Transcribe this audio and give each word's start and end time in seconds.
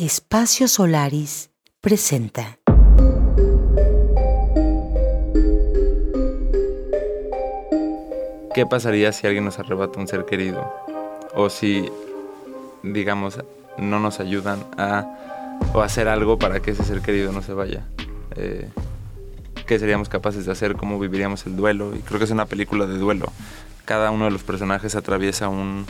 Espacio 0.00 0.68
Solaris 0.68 1.50
presenta. 1.80 2.60
¿Qué 8.54 8.64
pasaría 8.64 9.10
si 9.10 9.26
alguien 9.26 9.44
nos 9.44 9.58
arrebata 9.58 9.98
un 9.98 10.06
ser 10.06 10.24
querido? 10.24 10.72
O 11.34 11.50
si, 11.50 11.90
digamos, 12.84 13.40
no 13.76 13.98
nos 13.98 14.20
ayudan 14.20 14.64
a 14.76 15.58
o 15.74 15.80
hacer 15.80 16.06
algo 16.06 16.38
para 16.38 16.60
que 16.60 16.70
ese 16.70 16.84
ser 16.84 17.00
querido 17.00 17.32
no 17.32 17.42
se 17.42 17.54
vaya. 17.54 17.84
Eh, 18.36 18.68
¿Qué 19.66 19.80
seríamos 19.80 20.08
capaces 20.08 20.46
de 20.46 20.52
hacer? 20.52 20.76
¿Cómo 20.76 21.00
viviríamos 21.00 21.44
el 21.46 21.56
duelo? 21.56 21.96
Y 21.96 22.02
creo 22.02 22.20
que 22.20 22.26
es 22.26 22.30
una 22.30 22.46
película 22.46 22.86
de 22.86 22.98
duelo. 22.98 23.32
Cada 23.84 24.12
uno 24.12 24.26
de 24.26 24.30
los 24.30 24.44
personajes 24.44 24.94
atraviesa 24.94 25.48
un 25.48 25.86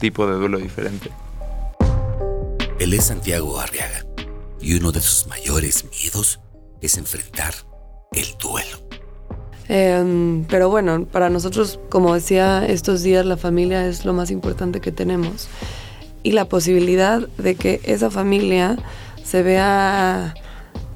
tipo 0.00 0.26
de 0.26 0.34
duelo 0.34 0.58
diferente. 0.58 1.12
Él 2.80 2.92
es 2.92 3.04
Santiago 3.04 3.60
Arriaga 3.60 4.04
y 4.60 4.74
uno 4.74 4.90
de 4.90 5.00
sus 5.00 5.28
mayores 5.28 5.84
miedos 5.84 6.40
es 6.80 6.98
enfrentar 6.98 7.54
el 8.12 8.26
duelo. 8.42 8.78
Em, 9.68 10.44
pero 10.44 10.68
bueno, 10.68 11.06
para 11.06 11.30
nosotros, 11.30 11.78
como 11.88 12.14
decía, 12.14 12.66
estos 12.66 13.02
días 13.02 13.24
la 13.24 13.36
familia 13.36 13.86
es 13.86 14.04
lo 14.04 14.12
más 14.12 14.30
importante 14.30 14.80
que 14.80 14.90
tenemos. 14.90 15.48
Y 16.24 16.32
la 16.32 16.48
posibilidad 16.48 17.20
de 17.38 17.54
que 17.54 17.80
esa 17.84 18.10
familia 18.10 18.76
se 19.22 19.42
vea, 19.42 20.34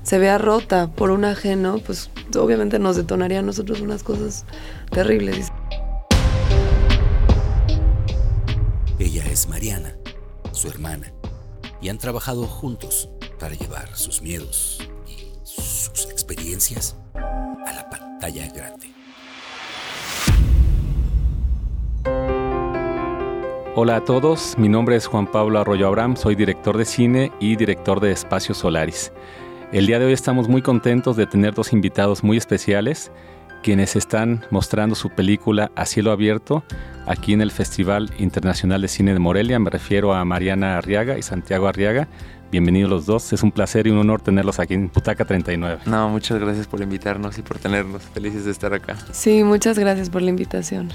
se 0.02 0.18
vea 0.18 0.36
rota 0.36 0.90
por 0.90 1.10
un 1.10 1.24
ajeno, 1.24 1.78
pues 1.78 2.10
obviamente 2.36 2.80
nos 2.80 2.96
detonaría 2.96 3.38
a 3.38 3.42
nosotros 3.42 3.80
unas 3.80 4.02
cosas 4.02 4.44
terribles. 4.90 5.52
Ella 8.98 9.24
es 9.26 9.48
Mariana, 9.48 9.94
su 10.52 10.68
hermana 10.68 11.12
y 11.80 11.88
han 11.88 11.98
trabajado 11.98 12.46
juntos 12.46 13.08
para 13.38 13.54
llevar 13.54 13.96
sus 13.96 14.22
miedos 14.22 14.88
y 15.06 15.32
sus 15.44 16.10
experiencias 16.10 16.96
a 17.14 17.72
la 17.72 17.88
pantalla 17.88 18.48
grande. 18.52 18.88
Hola 23.74 23.96
a 23.96 24.04
todos, 24.04 24.58
mi 24.58 24.68
nombre 24.68 24.96
es 24.96 25.06
Juan 25.06 25.30
Pablo 25.30 25.60
Arroyo 25.60 25.86
Abraham, 25.86 26.16
soy 26.16 26.34
director 26.34 26.76
de 26.76 26.84
cine 26.84 27.32
y 27.38 27.54
director 27.54 28.00
de 28.00 28.10
Espacio 28.10 28.54
Solaris. 28.54 29.12
El 29.70 29.86
día 29.86 30.00
de 30.00 30.06
hoy 30.06 30.12
estamos 30.14 30.48
muy 30.48 30.62
contentos 30.62 31.16
de 31.16 31.26
tener 31.26 31.54
dos 31.54 31.72
invitados 31.72 32.24
muy 32.24 32.38
especiales 32.38 33.12
quienes 33.68 33.96
están 33.96 34.46
mostrando 34.50 34.94
su 34.94 35.10
película 35.10 35.70
A 35.74 35.84
cielo 35.84 36.10
abierto 36.10 36.64
aquí 37.06 37.34
en 37.34 37.42
el 37.42 37.50
Festival 37.50 38.10
Internacional 38.18 38.80
de 38.80 38.88
Cine 38.88 39.12
de 39.12 39.18
Morelia. 39.18 39.58
Me 39.58 39.68
refiero 39.68 40.14
a 40.14 40.24
Mariana 40.24 40.78
Arriaga 40.78 41.18
y 41.18 41.22
Santiago 41.22 41.68
Arriaga. 41.68 42.08
Bienvenidos 42.50 42.88
los 42.88 43.04
dos. 43.04 43.30
Es 43.34 43.42
un 43.42 43.52
placer 43.52 43.86
y 43.86 43.90
un 43.90 43.98
honor 43.98 44.22
tenerlos 44.22 44.58
aquí 44.58 44.72
en 44.72 44.88
Putaca 44.88 45.26
39. 45.26 45.80
No, 45.84 46.08
muchas 46.08 46.40
gracias 46.40 46.66
por 46.66 46.80
invitarnos 46.80 47.36
y 47.36 47.42
por 47.42 47.58
tenernos. 47.58 48.04
Felices 48.04 48.46
de 48.46 48.52
estar 48.52 48.72
acá. 48.72 48.96
Sí, 49.12 49.44
muchas 49.44 49.78
gracias 49.78 50.08
por 50.08 50.22
la 50.22 50.30
invitación. 50.30 50.88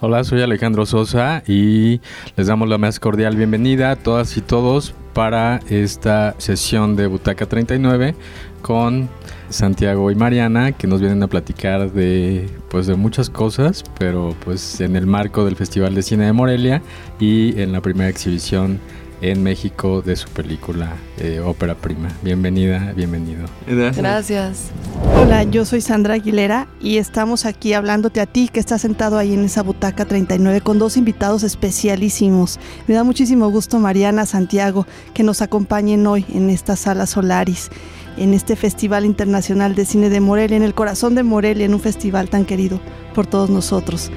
Hola, 0.00 0.22
soy 0.22 0.42
Alejandro 0.42 0.86
Sosa 0.86 1.42
y 1.44 2.00
les 2.36 2.46
damos 2.46 2.68
la 2.68 2.78
más 2.78 3.00
cordial 3.00 3.34
bienvenida 3.34 3.90
a 3.90 3.96
todas 3.96 4.36
y 4.36 4.40
todos 4.40 4.94
para 5.12 5.58
esta 5.70 6.36
sesión 6.38 6.94
de 6.94 7.08
Butaca 7.08 7.46
39 7.46 8.14
con 8.62 9.08
Santiago 9.48 10.12
y 10.12 10.14
Mariana 10.14 10.70
que 10.70 10.86
nos 10.86 11.00
vienen 11.00 11.20
a 11.24 11.26
platicar 11.26 11.90
de 11.90 12.48
pues 12.70 12.86
de 12.86 12.94
muchas 12.94 13.28
cosas, 13.28 13.82
pero 13.98 14.36
pues 14.44 14.80
en 14.80 14.94
el 14.94 15.08
marco 15.08 15.44
del 15.44 15.56
Festival 15.56 15.96
de 15.96 16.04
Cine 16.04 16.26
de 16.26 16.32
Morelia 16.32 16.80
y 17.18 17.60
en 17.60 17.72
la 17.72 17.80
primera 17.80 18.08
exhibición 18.08 18.78
en 19.20 19.42
México 19.42 20.02
de 20.02 20.16
su 20.16 20.28
película 20.28 20.96
eh, 21.18 21.40
Ópera 21.40 21.74
Prima. 21.74 22.08
Bienvenida, 22.22 22.92
bienvenido. 22.94 23.46
Gracias. 23.66 23.96
Gracias. 23.96 24.70
Hola, 25.16 25.42
yo 25.44 25.64
soy 25.64 25.80
Sandra 25.80 26.14
Aguilera 26.14 26.68
y 26.80 26.98
estamos 26.98 27.44
aquí 27.44 27.72
hablándote 27.72 28.20
a 28.20 28.26
ti 28.26 28.48
que 28.48 28.60
estás 28.60 28.82
sentado 28.82 29.18
ahí 29.18 29.34
en 29.34 29.44
esa 29.44 29.62
butaca 29.62 30.04
39 30.04 30.60
con 30.60 30.78
dos 30.78 30.96
invitados 30.96 31.42
especialísimos. 31.42 32.58
Me 32.86 32.94
da 32.94 33.04
muchísimo 33.04 33.50
gusto 33.50 33.78
Mariana, 33.78 34.26
Santiago, 34.26 34.86
que 35.14 35.22
nos 35.22 35.42
acompañen 35.42 36.06
hoy 36.06 36.24
en 36.32 36.50
esta 36.50 36.76
sala 36.76 37.06
Solaris 37.06 37.70
en 38.16 38.34
este 38.34 38.56
Festival 38.56 39.04
Internacional 39.04 39.74
de 39.74 39.84
Cine 39.84 40.10
de 40.10 40.20
Morelia, 40.20 40.56
en 40.56 40.62
el 40.62 40.74
corazón 40.74 41.14
de 41.14 41.22
Morelia, 41.22 41.66
en 41.66 41.74
un 41.74 41.80
festival 41.80 42.28
tan 42.28 42.44
querido 42.44 42.80
por 43.14 43.26
todos 43.26 43.48
nosotros. 43.48 44.10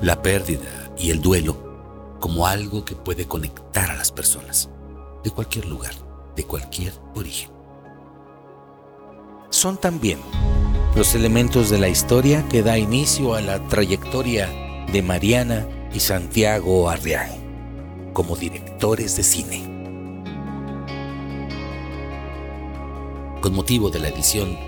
La 0.00 0.22
pérdida 0.22 0.92
y 0.96 1.10
el 1.10 1.20
duelo 1.20 2.16
como 2.20 2.46
algo 2.46 2.84
que 2.84 2.94
puede 2.94 3.26
conectar 3.26 3.90
a 3.90 3.96
las 3.96 4.12
personas, 4.12 4.70
de 5.24 5.30
cualquier 5.30 5.66
lugar, 5.66 5.94
de 6.36 6.44
cualquier 6.44 6.92
origen. 7.14 7.50
Son 9.50 9.76
también 9.76 10.18
los 10.94 11.14
elementos 11.14 11.70
de 11.70 11.78
la 11.78 11.88
historia 11.88 12.46
que 12.48 12.62
da 12.62 12.78
inicio 12.78 13.34
a 13.34 13.40
la 13.40 13.66
trayectoria 13.68 14.48
de 14.92 15.02
Mariana 15.02 15.66
y 15.92 16.00
Santiago 16.00 16.88
Arriaga 16.88 17.36
como 18.12 18.36
directores 18.36 19.16
de 19.16 19.22
cine. 19.22 19.62
Con 23.40 23.54
motivo 23.54 23.90
de 23.90 24.00
la 24.00 24.08
edición 24.08 24.67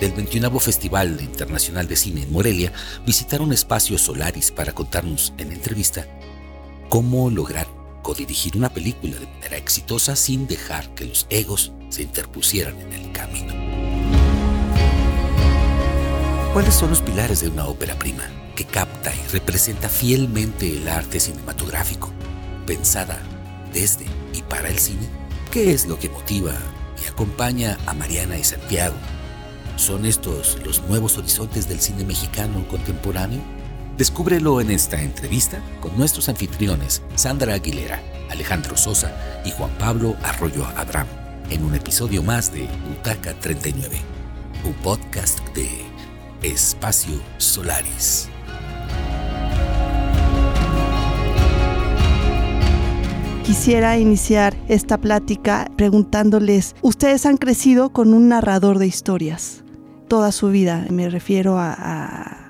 del 0.00 0.12
21 0.12 0.60
Festival 0.60 1.18
Internacional 1.20 1.88
de 1.88 1.96
Cine 1.96 2.22
en 2.22 2.32
Morelia, 2.32 2.72
visitaron 3.06 3.52
Espacio 3.52 3.98
Solaris 3.98 4.50
para 4.50 4.72
contarnos 4.72 5.32
en 5.38 5.52
entrevista 5.52 6.06
cómo 6.88 7.30
lograr 7.30 7.66
codirigir 8.02 8.56
una 8.56 8.68
película 8.68 9.16
de 9.18 9.26
manera 9.26 9.56
exitosa 9.56 10.14
sin 10.14 10.46
dejar 10.46 10.94
que 10.94 11.06
los 11.06 11.26
egos 11.28 11.72
se 11.88 12.02
interpusieran 12.02 12.78
en 12.80 12.92
el 12.92 13.12
camino. 13.12 13.52
¿Cuáles 16.52 16.74
son 16.74 16.90
los 16.90 17.00
pilares 17.00 17.40
de 17.40 17.48
una 17.48 17.66
ópera 17.66 17.98
prima 17.98 18.22
que 18.54 18.64
capta 18.64 19.12
y 19.14 19.32
representa 19.32 19.88
fielmente 19.88 20.76
el 20.76 20.88
arte 20.88 21.18
cinematográfico, 21.18 22.12
pensada 22.64 23.20
desde 23.72 24.06
y 24.32 24.42
para 24.42 24.68
el 24.68 24.78
cine? 24.78 25.08
¿Qué 25.50 25.72
es 25.72 25.86
lo 25.86 25.98
que 25.98 26.08
motiva 26.08 26.54
y 27.02 27.08
acompaña 27.08 27.76
a 27.86 27.92
Mariana 27.92 28.38
y 28.38 28.44
Santiago? 28.44 28.94
¿Son 29.76 30.06
estos 30.06 30.56
los 30.64 30.82
nuevos 30.88 31.18
horizontes 31.18 31.68
del 31.68 31.80
cine 31.80 32.02
mexicano 32.04 32.66
contemporáneo? 32.66 33.40
Descúbrelo 33.98 34.62
en 34.62 34.70
esta 34.70 35.00
entrevista 35.02 35.60
con 35.80 35.96
nuestros 35.98 36.30
anfitriones 36.30 37.02
Sandra 37.14 37.54
Aguilera, 37.54 38.02
Alejandro 38.30 38.78
Sosa 38.78 39.14
y 39.44 39.50
Juan 39.50 39.70
Pablo 39.78 40.16
Arroyo 40.22 40.64
Abraham 40.76 41.06
en 41.50 41.62
un 41.62 41.74
episodio 41.74 42.22
más 42.22 42.52
de 42.54 42.66
Butaca 42.88 43.34
39, 43.34 43.96
un 44.64 44.72
podcast 44.82 45.40
de 45.54 45.68
Espacio 46.42 47.20
Solaris. 47.36 48.30
Quisiera 53.44 53.98
iniciar 53.98 54.56
esta 54.68 54.98
plática 54.98 55.70
preguntándoles, 55.76 56.74
ustedes 56.80 57.26
han 57.26 57.36
crecido 57.36 57.90
con 57.90 58.14
un 58.14 58.28
narrador 58.28 58.78
de 58.78 58.86
historias 58.86 59.62
toda 60.08 60.32
su 60.32 60.48
vida, 60.48 60.86
me 60.90 61.08
refiero 61.08 61.56
a, 61.58 62.42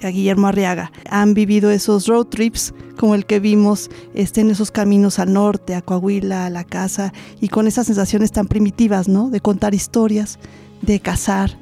Guillermo 0.00 0.46
Arriaga. 0.46 0.92
Han 1.10 1.34
vivido 1.34 1.70
esos 1.70 2.06
road 2.06 2.26
trips 2.26 2.74
como 2.96 3.14
el 3.14 3.26
que 3.26 3.40
vimos 3.40 3.90
este, 4.14 4.42
en 4.42 4.50
esos 4.50 4.70
caminos 4.70 5.18
al 5.18 5.32
norte, 5.32 5.74
a 5.74 5.82
Coahuila, 5.82 6.46
a 6.46 6.50
la 6.50 6.62
casa, 6.64 7.12
y 7.40 7.48
con 7.48 7.66
esas 7.66 7.86
sensaciones 7.86 8.30
tan 8.30 8.46
primitivas, 8.46 9.08
¿no? 9.08 9.30
De 9.30 9.40
contar 9.40 9.74
historias, 9.74 10.38
de 10.82 11.00
cazar, 11.00 11.56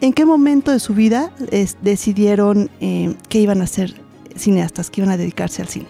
¿En 0.00 0.12
qué 0.12 0.26
momento 0.26 0.72
de 0.72 0.80
su 0.80 0.94
vida 0.94 1.32
decidieron 1.80 2.70
eh, 2.80 3.14
que 3.28 3.40
iban 3.40 3.62
a 3.62 3.66
ser 3.66 3.94
cineastas, 4.36 4.90
que 4.90 5.00
iban 5.00 5.10
a 5.10 5.16
dedicarse 5.16 5.62
al 5.62 5.68
cine? 5.68 5.86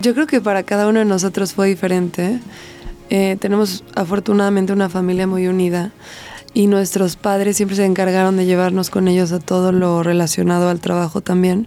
Yo 0.00 0.14
creo 0.14 0.26
que 0.26 0.40
para 0.40 0.64
cada 0.64 0.88
uno 0.88 0.98
de 0.98 1.04
nosotros 1.04 1.54
fue 1.54 1.68
diferente. 1.68 2.40
Eh, 3.08 3.36
tenemos 3.38 3.84
afortunadamente 3.94 4.72
una 4.72 4.88
familia 4.88 5.28
muy 5.28 5.46
unida 5.46 5.92
y 6.56 6.68
nuestros 6.68 7.16
padres 7.16 7.58
siempre 7.58 7.76
se 7.76 7.84
encargaron 7.84 8.38
de 8.38 8.46
llevarnos 8.46 8.88
con 8.88 9.08
ellos 9.08 9.30
a 9.30 9.40
todo 9.40 9.72
lo 9.72 10.02
relacionado 10.02 10.70
al 10.70 10.80
trabajo 10.80 11.20
también. 11.20 11.66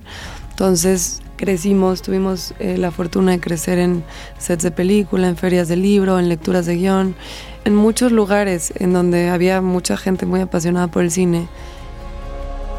Entonces 0.50 1.22
crecimos, 1.38 2.02
tuvimos 2.02 2.56
eh, 2.58 2.76
la 2.76 2.90
fortuna 2.90 3.34
de 3.34 3.40
crecer 3.40 3.78
en 3.78 4.04
sets 4.40 4.64
de 4.64 4.72
película, 4.72 5.28
en 5.28 5.38
ferias 5.38 5.68
de 5.68 5.76
libro, 5.76 6.18
en 6.18 6.28
lecturas 6.28 6.66
de 6.66 6.76
guion, 6.78 7.14
en 7.66 7.76
muchos 7.76 8.12
lugares 8.12 8.74
en 8.78 8.92
donde 8.92 9.30
había 9.30 9.62
mucha 9.62 9.96
gente 9.96 10.26
muy 10.26 10.42
apasionada 10.42 10.88
por 10.88 11.04
el 11.04 11.12
cine. 11.12 11.48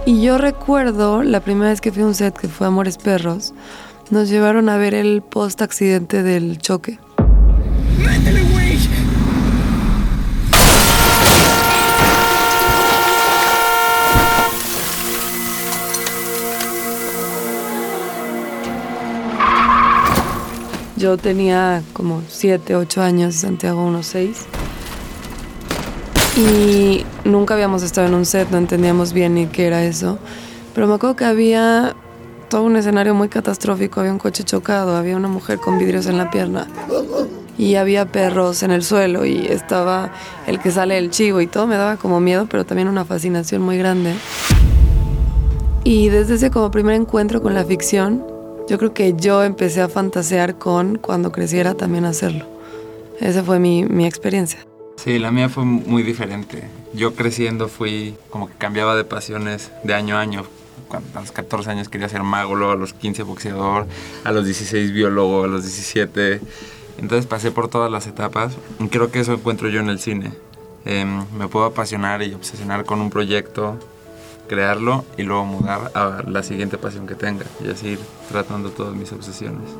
Y 0.05 0.21
yo 0.21 0.37
recuerdo 0.37 1.23
la 1.23 1.39
primera 1.39 1.71
vez 1.71 1.81
que 1.81 1.93
fui 1.93 2.03
a 2.03 2.07
un 2.07 2.17
set 2.17 2.37
que 2.37 2.49
fue 2.49 2.67
Amores 2.67 2.99
Perros, 2.99 3.55
nos 4.11 4.29
llevaron 4.29 4.69
a 4.69 4.79
ver 4.79 4.95
el 4.95 5.23
post 5.23 5.63
accidente 5.63 6.25
del 6.25 6.59
choque. 6.59 6.99
Yo 21.01 21.17
tenía 21.17 21.83
como 21.95 22.21
7, 22.29 22.77
8 22.77 23.01
años, 23.01 23.35
Santiago 23.37 23.83
unos 23.83 24.05
6. 24.09 24.37
Y 26.37 27.07
nunca 27.25 27.55
habíamos 27.55 27.83
estado 27.83 28.07
en 28.09 28.13
un 28.13 28.27
set, 28.27 28.51
no 28.51 28.59
entendíamos 28.59 29.15
bien 29.15 29.33
ni 29.33 29.47
qué 29.47 29.67
era 29.67 29.83
eso. 29.83 30.19
Pero 30.75 30.87
me 30.89 30.93
acuerdo 30.97 31.17
que 31.17 31.25
había 31.25 31.97
todo 32.51 32.65
un 32.65 32.77
escenario 32.77 33.15
muy 33.15 33.31
catastrófico. 33.31 34.01
Había 34.01 34.13
un 34.13 34.19
coche 34.19 34.45
chocado, 34.45 34.95
había 34.95 35.17
una 35.17 35.29
mujer 35.29 35.59
con 35.59 35.79
vidrios 35.79 36.05
en 36.05 36.19
la 36.19 36.31
pierna. 36.31 36.67
Y 37.57 37.77
había 37.77 38.05
perros 38.05 38.63
en 38.63 38.71
el 38.71 38.85
suelo 38.85 39.25
y 39.25 39.47
estaba 39.47 40.13
el 40.47 40.61
que 40.61 40.71
sale 40.71 40.99
el 40.99 41.09
chivo 41.09 41.41
y 41.41 41.47
todo 41.47 41.67
me 41.67 41.77
daba 41.77 41.97
como 41.97 42.21
miedo, 42.21 42.47
pero 42.51 42.67
también 42.67 42.89
una 42.89 43.07
fascinación 43.07 43.63
muy 43.63 43.79
grande. 43.79 44.13
Y 45.83 46.11
desde 46.11 46.35
ese 46.35 46.51
como 46.51 46.71
primer 46.71 46.95
encuentro 46.95 47.41
con 47.41 47.55
la 47.55 47.65
ficción, 47.65 48.23
yo 48.71 48.79
creo 48.79 48.95
que 48.95 49.15
yo 49.17 49.43
empecé 49.43 49.81
a 49.81 49.89
fantasear 49.89 50.55
con 50.55 50.97
cuando 50.97 51.33
creciera 51.33 51.75
también 51.75 52.05
hacerlo. 52.05 52.47
Esa 53.19 53.43
fue 53.43 53.59
mi, 53.59 53.83
mi 53.83 54.07
experiencia. 54.07 54.65
Sí, 54.95 55.19
la 55.19 55.33
mía 55.33 55.49
fue 55.49 55.65
muy 55.65 56.05
diferente. 56.05 56.63
Yo 56.95 57.17
creciendo 57.17 57.67
fui 57.67 58.15
como 58.31 58.47
que 58.47 58.55
cambiaba 58.55 58.95
de 58.95 59.03
pasiones 59.03 59.73
de 59.83 59.93
año 59.93 60.17
a 60.17 60.21
año. 60.21 60.45
Cuando, 60.87 61.19
a 61.19 61.23
los 61.23 61.33
14 61.33 61.69
años 61.69 61.89
quería 61.89 62.09
ser 62.09 62.23
mago, 62.23 62.55
luego 62.55 62.73
a 62.73 62.77
los 62.77 62.93
15 62.93 63.25
boxeador, 63.25 63.89
a 64.23 64.31
los 64.31 64.45
16 64.45 64.93
biólogo, 64.93 65.43
a 65.43 65.49
los 65.49 65.65
17. 65.65 66.41
Entonces 66.99 67.27
pasé 67.27 67.51
por 67.51 67.67
todas 67.67 67.91
las 67.91 68.07
etapas 68.07 68.53
y 68.79 68.87
creo 68.87 69.11
que 69.11 69.19
eso 69.19 69.33
encuentro 69.33 69.69
yo 69.69 69.81
en 69.81 69.89
el 69.89 69.99
cine. 69.99 70.31
Em, 70.85 71.25
me 71.37 71.49
puedo 71.49 71.65
apasionar 71.65 72.23
y 72.23 72.35
obsesionar 72.35 72.85
con 72.85 73.01
un 73.01 73.11
proyecto, 73.11 73.81
crearlo 74.51 75.05
y 75.17 75.23
luego 75.23 75.45
mudar 75.45 75.93
a 75.95 76.25
la 76.27 76.43
siguiente 76.43 76.77
pasión 76.77 77.07
que 77.07 77.15
tenga 77.15 77.45
y 77.65 77.71
así 77.71 77.91
ir 77.91 78.01
tratando 78.29 78.71
todas 78.71 78.97
mis 78.97 79.13
obsesiones. 79.13 79.71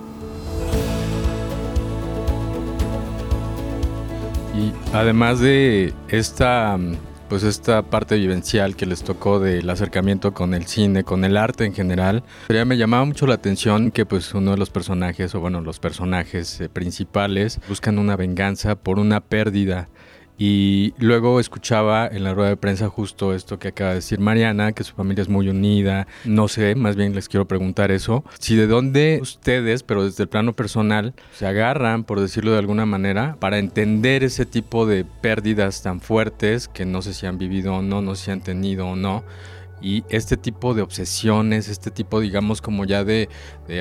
Y 4.57 4.73
además 4.93 5.41
de 5.41 5.93
esta, 6.09 6.79
pues 7.29 7.43
esta 7.43 7.83
parte 7.83 8.15
vivencial 8.15 8.77
que 8.77 8.87
les 8.87 9.03
tocó 9.03 9.41
del 9.41 9.69
acercamiento 9.69 10.35
con 10.35 10.55
el 10.55 10.67
cine, 10.69 11.03
con 11.03 11.25
el 11.25 11.37
arte 11.37 11.65
en 11.65 11.75
general, 11.75 12.23
ya 12.49 12.65
me 12.65 12.77
llamaba 12.77 13.05
mucho 13.05 13.27
la 13.27 13.35
atención 13.35 13.91
que 13.91 14.07
pues 14.07 14.35
uno 14.35 14.53
de 14.53 14.57
los 14.57 14.71
personajes, 14.71 15.35
o 15.35 15.41
bueno, 15.41 15.61
los 15.61 15.81
personajes 15.81 16.61
eh, 16.61 16.69
principales 16.69 17.59
buscan 17.69 17.99
una 17.99 18.15
venganza 18.15 18.77
por 18.77 19.01
una 19.01 19.21
pérdida 19.21 19.89
y 20.43 20.95
luego 20.97 21.39
escuchaba 21.39 22.09
en 22.09 22.25
la 22.25 22.33
rueda 22.33 22.49
de 22.49 22.57
prensa 22.57 22.89
justo 22.89 23.35
esto 23.35 23.59
que 23.59 23.69
acaba 23.69 23.91
de 23.91 23.97
decir 23.97 24.21
Mariana, 24.21 24.73
que 24.73 24.85
su 24.85 24.95
familia 24.95 25.21
es 25.21 25.29
muy 25.29 25.51
unida. 25.51 26.07
No 26.25 26.49
sé, 26.49 26.75
más 26.77 26.97
bien 26.97 27.15
les 27.15 27.29
quiero 27.29 27.47
preguntar 27.47 27.91
eso. 27.91 28.25
Si 28.39 28.57
de 28.57 28.67
dónde 28.67 29.19
ustedes, 29.21 29.83
pero 29.83 30.03
desde 30.03 30.23
el 30.23 30.31
plano 30.31 30.55
personal, 30.57 31.13
se 31.35 31.47
agarran, 31.47 32.05
por 32.05 32.21
decirlo 32.21 32.53
de 32.53 32.59
alguna 32.59 32.87
manera, 32.87 33.37
para 33.39 33.59
entender 33.59 34.25
ese 34.25 34.47
tipo 34.47 34.87
de 34.87 35.05
pérdidas 35.05 35.83
tan 35.83 36.01
fuertes 36.01 36.69
que 36.69 36.87
no 36.87 37.03
sé 37.03 37.13
si 37.13 37.27
han 37.27 37.37
vivido 37.37 37.75
o 37.75 37.83
no, 37.83 38.01
no 38.01 38.15
sé 38.15 38.25
si 38.25 38.31
han 38.31 38.41
tenido 38.41 38.87
o 38.87 38.97
no 38.97 39.25
y 39.83 40.05
este 40.09 40.37
tipo 40.37 40.75
de 40.75 40.83
obsesiones, 40.83 41.69
este 41.69 41.91
tipo, 41.91 42.21
digamos, 42.21 42.61
como 42.61 42.85
ya 42.85 43.05
de, 43.05 43.29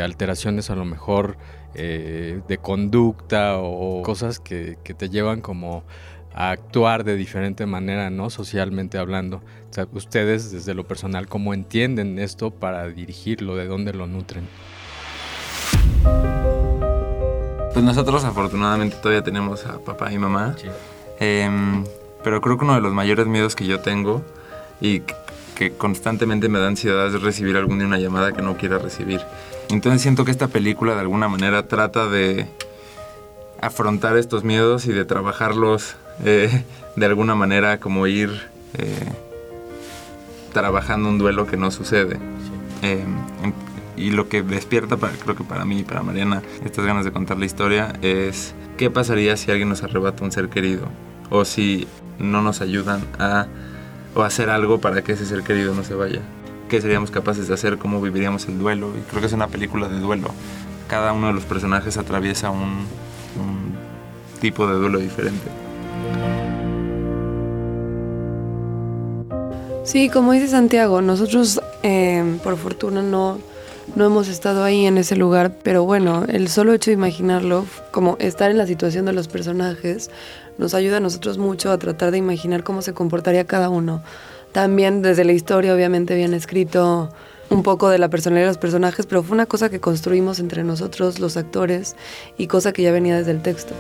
alteraciones 0.01 0.69
a 0.69 0.75
lo 0.75 0.85
mejor 0.85 1.37
eh, 1.75 2.41
de 2.47 2.57
conducta 2.57 3.57
o 3.59 4.01
cosas 4.03 4.39
que, 4.39 4.77
te 4.83 5.09
llevan 5.09 5.41
como 5.41 5.83
a 6.39 6.51
actuar 6.51 7.03
de 7.03 7.17
diferente 7.17 7.65
manera, 7.65 8.09
¿no? 8.09 8.29
Socialmente 8.29 8.97
hablando. 8.97 9.41
O 9.69 9.73
sea, 9.73 9.85
ustedes 9.91 10.53
desde 10.53 10.73
lo 10.73 10.85
personal, 10.85 11.27
¿cómo 11.27 11.53
entienden 11.53 12.17
esto 12.17 12.49
para 12.49 12.87
dirigirlo? 12.87 13.57
¿De 13.57 13.67
dónde 13.67 13.91
lo 13.91 14.07
nutren? 14.07 14.47
Pues 17.73 17.83
nosotros 17.83 18.23
afortunadamente 18.23 18.95
todavía 18.95 19.21
tenemos 19.21 19.65
a 19.65 19.79
papá 19.79 20.13
y 20.13 20.17
mamá. 20.17 20.55
Em, 21.19 21.83
pero 22.23 22.39
creo 22.39 22.57
que 22.57 22.63
uno 22.63 22.75
de 22.75 22.81
los 22.81 22.93
mayores 22.93 23.27
miedos 23.27 23.53
que 23.53 23.65
yo 23.65 23.81
tengo 23.81 24.23
y 24.79 25.01
que 25.55 25.73
constantemente 25.77 26.47
me 26.47 26.59
da 26.59 26.69
ansiedad 26.69 27.13
es 27.13 27.21
recibir 27.21 27.57
algún 27.57 27.79
día 27.79 27.87
una 27.87 27.99
llamada 27.99 28.31
que 28.31 28.41
no 28.41 28.55
quiera 28.55 28.77
recibir. 28.77 29.19
Entonces 29.69 30.01
siento 30.01 30.23
que 30.23 30.31
esta 30.31 30.47
película 30.47 30.93
de 30.93 31.01
alguna 31.01 31.27
manera 31.27 31.67
trata 31.67 32.07
de 32.07 32.47
afrontar 33.59 34.15
estos 34.15 34.45
miedos 34.45 34.85
y 34.85 34.93
de 34.93 35.03
trabajarlos 35.03 35.97
eh, 36.23 36.63
de 36.95 37.05
alguna 37.05 37.35
manera 37.35 37.79
como 37.79 38.07
ir 38.07 38.29
eh, 38.77 39.11
trabajando 40.53 41.09
un 41.09 41.17
duelo 41.17 41.45
que 41.45 41.57
no 41.57 41.71
sucede. 41.71 42.17
Eh, 42.81 43.03
y 43.97 44.11
lo 44.11 44.29
que 44.29 44.41
despierta, 44.41 44.97
para, 44.97 45.13
creo 45.13 45.35
que 45.35 45.43
para 45.43 45.65
mí 45.65 45.79
y 45.79 45.83
para 45.83 46.01
Mariana, 46.03 46.41
estas 46.63 46.85
ganas 46.85 47.03
de 47.03 47.11
contar 47.11 47.37
la 47.37 47.45
historia 47.45 47.93
es 48.01 48.53
qué 48.77 48.89
pasaría 48.89 49.35
si 49.35 49.51
alguien 49.51 49.67
nos 49.69 49.83
arrebata 49.83 50.23
un 50.23 50.31
ser 50.31 50.47
querido 50.49 50.87
o 51.29 51.43
si 51.43 51.87
no 52.17 52.41
nos 52.41 52.61
ayudan 52.61 53.01
a 53.19 53.47
o 54.15 54.23
hacer 54.23 54.49
algo 54.49 54.79
para 54.79 55.03
que 55.03 55.11
ese 55.11 55.25
ser 55.25 55.43
querido 55.43 55.75
no 55.75 55.83
se 55.83 55.93
vaya. 55.93 56.21
¿Qué 56.69 56.81
seríamos 56.81 57.11
capaces 57.11 57.47
de 57.47 57.53
hacer? 57.53 57.77
¿Cómo 57.77 58.01
viviríamos 58.01 58.47
el 58.47 58.57
duelo? 58.57 58.93
Y 58.97 59.01
creo 59.09 59.21
que 59.21 59.27
es 59.27 59.33
una 59.33 59.47
película 59.47 59.87
de 59.87 59.99
duelo. 59.99 60.29
Cada 60.87 61.13
uno 61.13 61.27
de 61.27 61.33
los 61.33 61.43
personajes 61.43 61.97
atraviesa 61.97 62.49
un, 62.49 62.85
un 63.37 63.75
tipo 64.39 64.67
de 64.67 64.75
duelo 64.75 64.99
diferente. 64.99 65.58
Sí, 69.83 70.09
como 70.09 70.33
dice 70.33 70.47
Santiago, 70.47 71.01
nosotros 71.01 71.61
eh, 71.83 72.37
por 72.43 72.57
fortuna 72.57 73.01
no, 73.01 73.39
no 73.95 74.05
hemos 74.05 74.27
estado 74.27 74.63
ahí 74.63 74.85
en 74.85 74.97
ese 74.97 75.15
lugar, 75.15 75.53
pero 75.63 75.83
bueno, 75.83 76.25
el 76.27 76.47
solo 76.47 76.73
hecho 76.73 76.91
de 76.91 76.95
imaginarlo, 76.95 77.65
como 77.91 78.15
estar 78.19 78.51
en 78.51 78.57
la 78.57 78.67
situación 78.67 79.05
de 79.05 79.13
los 79.13 79.27
personajes, 79.27 80.11
nos 80.57 80.73
ayuda 80.73 80.97
a 80.97 80.99
nosotros 80.99 81.37
mucho 81.37 81.71
a 81.71 81.77
tratar 81.77 82.11
de 82.11 82.17
imaginar 82.17 82.63
cómo 82.63 82.81
se 82.81 82.93
comportaría 82.93 83.45
cada 83.45 83.69
uno. 83.69 84.03
También 84.51 85.01
desde 85.01 85.23
la 85.23 85.31
historia, 85.31 85.73
obviamente, 85.73 86.15
bien 86.15 86.33
escrito 86.33 87.09
un 87.49 87.63
poco 87.63 87.89
de 87.89 87.97
la 87.97 88.09
personalidad 88.09 88.47
de 88.47 88.51
los 88.51 88.57
personajes, 88.57 89.05
pero 89.05 89.23
fue 89.23 89.33
una 89.33 89.45
cosa 89.45 89.69
que 89.69 89.79
construimos 89.79 90.39
entre 90.39 90.63
nosotros, 90.63 91.19
los 91.19 91.37
actores, 91.37 91.95
y 92.37 92.47
cosa 92.47 92.73
que 92.73 92.83
ya 92.83 92.91
venía 92.91 93.17
desde 93.17 93.31
el 93.31 93.41
texto. 93.41 93.73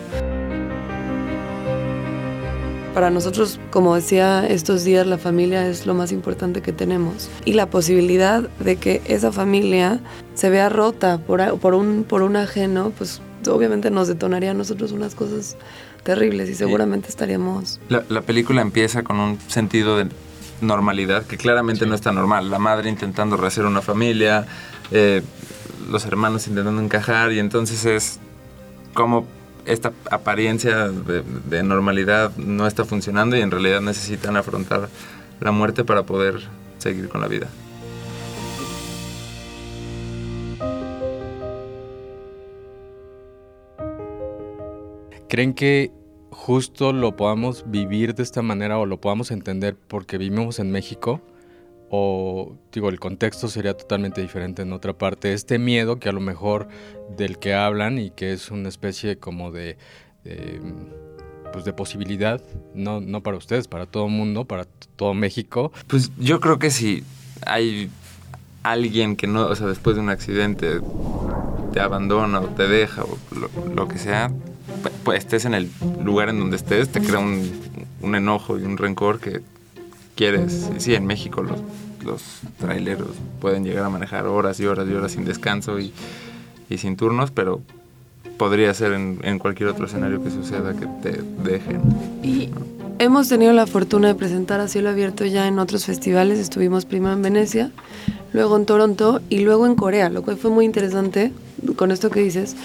Para 2.99 3.11
nosotros, 3.11 3.61
como 3.71 3.95
decía 3.95 4.45
estos 4.45 4.83
días, 4.83 5.07
la 5.07 5.17
familia 5.17 5.65
es 5.69 5.85
lo 5.85 5.93
más 5.93 6.11
importante 6.11 6.61
que 6.61 6.73
tenemos. 6.73 7.29
Y 7.45 7.53
la 7.53 7.69
posibilidad 7.69 8.49
de 8.59 8.75
que 8.75 9.01
esa 9.05 9.31
familia 9.31 10.01
se 10.33 10.49
vea 10.49 10.67
rota 10.67 11.17
por, 11.17 11.59
por, 11.59 11.75
un, 11.75 12.03
por 12.03 12.23
un 12.23 12.35
ajeno, 12.35 12.91
pues 12.97 13.21
obviamente 13.47 13.89
nos 13.89 14.09
detonaría 14.09 14.51
a 14.51 14.53
nosotros 14.53 14.91
unas 14.91 15.15
cosas 15.15 15.55
terribles 16.03 16.49
y 16.49 16.55
seguramente 16.55 17.07
estaríamos... 17.07 17.79
La, 17.87 18.03
la, 18.09 18.19
película 18.19 18.61
empieza 18.61 19.01
con 19.01 19.17
un 19.17 19.39
sentido 19.47 19.95
de 19.95 20.09
normalidad 20.59 21.25
que 21.25 21.37
claramente 21.37 21.85
no 21.85 21.95
está 21.95 22.11
normal. 22.11 22.51
La 22.51 22.59
madre 22.59 22.89
intentando 22.89 23.37
rehacer 23.37 23.65
una 23.65 23.81
familia, 23.81 24.45
eh, 24.91 25.21
los 25.89 26.05
hermanos 26.05 26.49
intentando 26.49 26.81
encajar 26.81 27.31
y 27.31 27.39
entonces 27.39 27.85
es 27.85 28.19
como 28.93 29.25
esta 29.65 29.93
apariencia 30.09 30.87
de, 30.89 31.63
normalidad 31.63 32.35
no 32.37 32.67
está 32.67 32.85
funcionando 32.85 33.37
y 33.37 33.41
en 33.41 33.51
realidad 33.51 33.81
necesitan 33.81 34.37
afrontar 34.37 34.89
la 35.39 35.51
muerte 35.51 35.83
para 35.83 36.03
poder 36.03 36.39
seguir 36.77 37.09
con 37.09 37.21
la 37.21 37.27
vida. 37.27 37.47
¿Creen 45.27 45.53
que 45.53 45.91
justo 46.31 46.91
lo 46.91 47.15
podamos 47.15 47.65
vivir 47.67 48.15
de 48.15 48.23
esta 48.23 48.41
manera 48.41 48.79
o 48.79 48.87
lo 48.87 48.99
podamos 48.99 49.29
entender 49.29 49.75
porque 49.87 50.17
vivimos 50.17 50.57
en 50.57 50.71
México? 50.71 51.21
O 51.89 52.55
digo, 52.71 52.89
el 52.89 52.99
contexto 52.99 53.47
sería 53.47 53.75
totalmente 53.75 54.21
diferente 54.21 54.61
en 54.61 54.73
otra 54.73 54.93
parte. 54.93 55.33
Este 55.33 55.57
miedo 55.57 55.99
que 55.99 56.09
a 56.09 56.11
lo 56.11 56.21
mejor 56.21 56.67
del 57.17 57.39
que 57.39 57.53
hablan 57.53 57.97
y 57.97 58.11
que 58.11 58.31
es 58.31 58.51
una 58.51 58.69
especie 58.69 59.17
como 59.17 59.51
de, 59.51 59.77
pues 61.51 61.65
de 61.65 61.73
posibilidad, 61.73 62.41
no, 62.75 63.01
no 63.01 63.23
para 63.23 63.37
ustedes, 63.37 63.67
para 63.67 63.85
todo 63.85 64.05
el 64.05 64.11
mundo, 64.11 64.45
para 64.45 64.65
todo 64.95 65.13
México. 65.13 65.71
Pues 65.87 66.11
yo 66.17 66.39
creo 66.39 66.59
que 66.59 66.69
si 66.69 67.03
hay 67.45 67.89
alguien 68.63 69.15
que 69.15 69.27
no, 69.27 69.47
o 69.47 69.55
sea, 69.55 69.67
después 69.67 69.95
de 69.95 70.01
un 70.01 70.09
accidente 70.09 70.79
te 71.73 71.79
abandona 71.79 72.39
o 72.39 72.47
te 72.47 72.67
deja 72.67 73.03
o 73.03 73.17
lo, 73.73 73.87
que 73.87 73.97
sea, 73.97 74.31
pues 75.03 75.19
estés 75.19 75.45
en 75.45 75.53
el 75.53 75.69
lugar 76.03 76.29
en 76.29 76.39
donde 76.39 76.57
estés, 76.57 76.89
te 76.89 77.01
crea 77.01 77.19
un, 77.19 77.49
un 78.01 78.15
enojo 78.15 78.59
y 78.59 78.63
un 78.63 78.77
rencor 78.77 79.19
que 79.19 79.41
quieres. 80.19 80.69
Sí, 80.79 80.95
en 80.95 81.05
México 81.05 81.41
los, 81.41 81.59
los 82.03 82.21
traileros 82.59 83.07
pueden 83.39 83.63
llegar 83.63 83.85
a 83.85 83.89
manejar 83.89 84.27
horas 84.27 84.59
y 84.59 84.65
horas 84.65 84.85
y 84.89 84.93
horas 84.93 85.13
sin 85.13 85.23
descanso 85.23 85.79
y, 85.79 85.93
y 86.69 86.77
sin 86.77 86.97
turnos, 86.97 87.31
pero 87.31 87.61
podría 88.35 88.73
ser 88.73 88.91
en, 88.91 89.19
en, 89.23 89.39
cualquier 89.39 89.69
otro 89.69 89.85
escenario 89.85 90.21
que 90.21 90.29
suceda 90.29 90.73
que 90.73 90.87
te 91.01 91.21
dejen. 91.49 91.79
Y 92.21 92.49
hemos 92.99 93.29
tenido 93.29 93.53
la 93.53 93.65
fortuna 93.65 94.09
de 94.09 94.15
presentar 94.15 94.59
a 94.59 94.67
cielo 94.67 94.89
abierto 94.89 95.23
ya 95.25 95.47
en 95.47 95.57
otros 95.57 95.85
festivales. 95.85 96.37
Estuvimos 96.37 96.83
primero 96.83 97.13
en 97.13 97.21
Venecia, 97.21 97.71
luego 98.33 98.57
en 98.57 98.65
Toronto 98.65 99.21
y 99.29 99.39
luego 99.39 99.67
en 99.67 99.75
Corea, 99.75 100.09
lo 100.09 100.21
cual 100.21 100.35
fue 100.35 100.51
muy 100.51 100.65
interesante 100.65 101.31
con 101.77 101.91
esto 101.91 102.09
que 102.09 102.19
dices, 102.19 102.57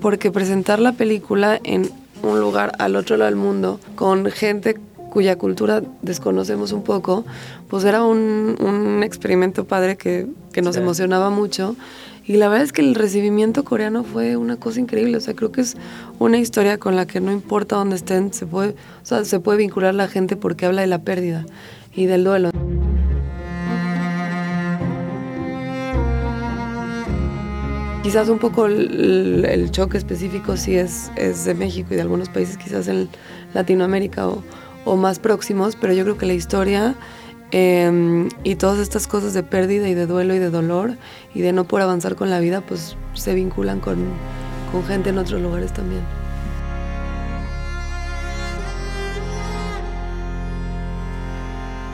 porque 0.00 0.30
presentar 0.30 0.78
la 0.78 0.92
película 0.92 1.58
en 1.64 1.90
un 2.22 2.38
lugar 2.38 2.70
al 2.78 2.94
otro 2.94 3.16
lado 3.16 3.30
del 3.30 3.40
mundo 3.40 3.80
con 3.96 4.26
gente 4.26 4.76
cuya 5.10 5.36
cultura 5.36 5.82
desconocemos 6.02 6.72
un 6.72 6.82
poco, 6.82 7.24
pues 7.68 7.84
era 7.84 8.04
un, 8.04 8.56
un 8.60 9.02
experimento 9.02 9.64
padre 9.64 9.96
que, 9.96 10.26
que 10.52 10.62
nos 10.62 10.76
emocionaba 10.76 11.30
mucho. 11.30 11.76
Y 12.24 12.36
la 12.36 12.48
verdad 12.48 12.64
es 12.64 12.72
que 12.72 12.80
el 12.80 12.94
recibimiento 12.94 13.64
coreano 13.64 14.04
fue 14.04 14.36
una 14.36 14.56
cosa 14.56 14.78
increíble. 14.78 15.16
O 15.16 15.20
sea, 15.20 15.34
creo 15.34 15.50
que 15.50 15.62
es 15.62 15.76
una 16.18 16.38
historia 16.38 16.78
con 16.78 16.94
la 16.94 17.06
que 17.06 17.20
no 17.20 17.32
importa 17.32 17.76
dónde 17.76 17.96
estén, 17.96 18.32
se 18.32 18.46
puede, 18.46 18.70
o 19.02 19.04
sea, 19.04 19.24
se 19.24 19.40
puede 19.40 19.58
vincular 19.58 19.94
la 19.94 20.06
gente 20.06 20.36
porque 20.36 20.66
habla 20.66 20.82
de 20.82 20.86
la 20.86 21.00
pérdida 21.00 21.44
y 21.94 22.06
del 22.06 22.24
duelo. 22.24 22.50
Quizás 28.02 28.28
un 28.28 28.38
poco 28.38 28.66
el, 28.66 29.44
el 29.44 29.70
choque 29.70 29.98
específico 29.98 30.56
sí 30.56 30.74
es, 30.74 31.10
es 31.16 31.44
de 31.44 31.54
México 31.54 31.88
y 31.92 31.96
de 31.96 32.02
algunos 32.02 32.28
países, 32.28 32.56
quizás 32.56 32.88
en 32.88 33.08
Latinoamérica 33.54 34.28
o, 34.28 34.42
o 34.84 34.96
más 34.96 35.18
próximos, 35.18 35.76
pero 35.76 35.92
yo 35.92 36.04
creo 36.04 36.18
que 36.18 36.26
la 36.26 36.34
historia 36.34 36.94
eh, 37.52 38.28
y 38.44 38.54
todas 38.54 38.78
estas 38.78 39.06
cosas 39.06 39.34
de 39.34 39.42
pérdida 39.42 39.88
y 39.88 39.94
de 39.94 40.06
duelo 40.06 40.34
y 40.34 40.38
de 40.38 40.50
dolor 40.50 40.96
y 41.34 41.40
de 41.40 41.52
no 41.52 41.64
poder 41.64 41.84
avanzar 41.84 42.14
con 42.14 42.30
la 42.30 42.38
vida, 42.38 42.60
pues 42.60 42.96
se 43.14 43.34
vinculan 43.34 43.80
con, 43.80 43.98
con 44.70 44.84
gente 44.84 45.10
en 45.10 45.18
otros 45.18 45.40
lugares 45.40 45.72
también. 45.72 46.02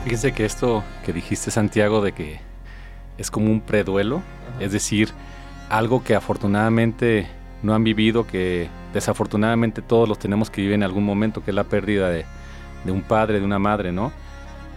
Fíjense 0.03 0.31
que 0.31 0.45
esto 0.45 0.83
que 1.05 1.11
dijiste, 1.11 1.51
Santiago, 1.51 2.01
de 2.01 2.13
que 2.13 2.39
es 3.17 3.29
como 3.29 3.51
un 3.51 3.59
preduelo, 3.59 4.21
es 4.59 4.71
decir, 4.71 5.09
algo 5.69 6.03
que 6.03 6.15
afortunadamente 6.15 7.27
no 7.61 7.73
han 7.73 7.83
vivido, 7.83 8.25
que 8.25 8.69
desafortunadamente 8.93 9.81
todos 9.81 10.07
los 10.07 10.17
tenemos 10.17 10.49
que 10.49 10.61
vivir 10.61 10.75
en 10.75 10.83
algún 10.83 11.03
momento, 11.03 11.43
que 11.43 11.51
es 11.51 11.55
la 11.55 11.65
pérdida 11.65 12.09
de, 12.09 12.25
de 12.87 12.91
un 12.91 13.03
padre, 13.03 13.39
de 13.39 13.45
una 13.45 13.59
madre, 13.59 13.91
¿no? 13.91 14.11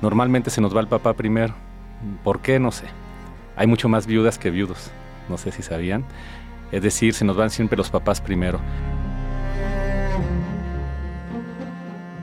Normalmente 0.03 0.51
se 0.51 0.61
nos 0.61 0.77
va 0.77 0.81
el 0.81 0.89
papá 0.89 1.15
primero. 1.15 1.55
¿Por 2.23 2.41
qué? 2.41 2.59
No 2.59 2.73
sé. 2.73 2.87
Hay 3.57 3.67
mucho 3.67 3.89
más 3.89 4.07
viudas 4.07 4.39
que 4.39 4.51
viudos. 4.51 4.91
No 5.29 5.39
sé 5.39 5.53
si 5.53 5.63
sabían. 5.63 6.05
Es 6.73 6.83
decir, 6.83 7.15
se 7.15 7.25
nos 7.25 7.37
van 7.37 7.51
siempre 7.51 7.77
los 7.77 7.89
papás 7.89 8.21
primero. 8.21 8.61